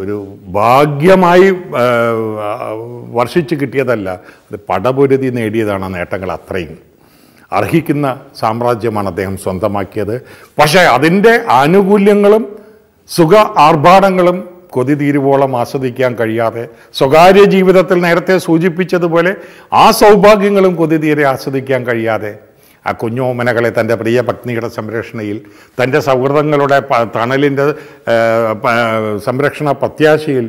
ഒരു 0.00 0.16
ഭാഗ്യമായി 0.58 1.48
വർഷിച്ച് 3.18 3.54
കിട്ടിയതല്ല. 3.60 4.08
അത് 4.48 4.56
പടപൊരുതി 4.68 5.28
നേടിയതാണ് 5.38 5.86
നേട്ടങ്ങൾ 5.94 6.30
അത്രയും. 6.38 6.76
അർഹിക്കുന്ന 7.58 8.06
സാമ്രാജ്യമാണ് 8.40 9.08
അദ്ദേഹം 9.12 9.36
സ്വന്തമാക്കിയത്. 9.44 10.14
പക്ഷേ 10.58 10.82
അതിന്റെ 10.96 11.34
ആനുകൂല്യങ്ങളും 11.60 12.44
സുഖ 13.10 13.34
ആർഭാടങ്ങളും 13.66 14.38
കൊതി 14.74 14.94
തീരുവോളം 14.94 15.52
ആസ്വദിക്കാൻ 15.60 16.10
കഴിയാതെ 16.20 16.64
സ്വകാര്യ 16.98 17.44
ജീവിതത്തിൽ 17.54 17.98
നേരത്തെ 18.06 18.34
സൂചിപ്പിച്ചതുപോലെ 18.38 19.32
ആ 19.72 19.90
സൗഭാഗ്യങ്ങളും 20.00 20.74
കൊതി 20.80 20.96
തീരെ 20.96 21.24
ആസ്വദിക്കാൻ 21.32 21.80
കഴിയാതെ 21.86 22.32
ആ 22.84 22.92
കുഞ്ഞോമനകളെ 22.92 23.70
തന്റെ 23.70 23.94
പ്രിയ 24.00 24.20
പത്നിയുടെ 24.28 24.68
സംരക്ഷണയിൽ 24.76 25.38
തന്റെ 25.78 26.00
സൗഹൃദങ്ങളുടെ 26.00 26.78
തണലിന്റെ 27.16 27.66
സംരക്ഷണ 29.24 29.72
പ്രത്യാശയിൽ 29.82 30.46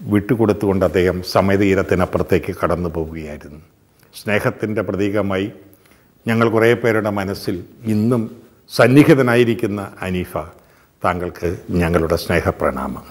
വിട്ടുകൊടുത്തുകൊണ്ട് 0.00 0.84
അദ്ദേഹം 0.84 1.16
സമയതീരത്തിനപ്പുറത്തേക്ക് 1.32 2.52
കടന്നു 2.60 2.90
പോവുകയായിരുന്നു. 2.94 3.60
സ്നേഹത്തിന്റെ 4.14 4.82
പ്രതീകമായി 4.82 5.48
ഞങ്ങൾ 6.26 6.46
കുറേ 6.48 6.70
പേരുടെ 6.74 7.10
മനസ്സിൽ 7.18 7.56
ഇന്നും 7.94 8.22
സന്നിഹിതനായിരിക്കുന്ന 8.70 9.80
അനീഫ 10.02 10.32
താങ്കൾക്ക് 11.02 11.50
ഞങ്ങളുടെ 11.82 12.16
സ്നേഹപ്രണാമം 12.16 13.04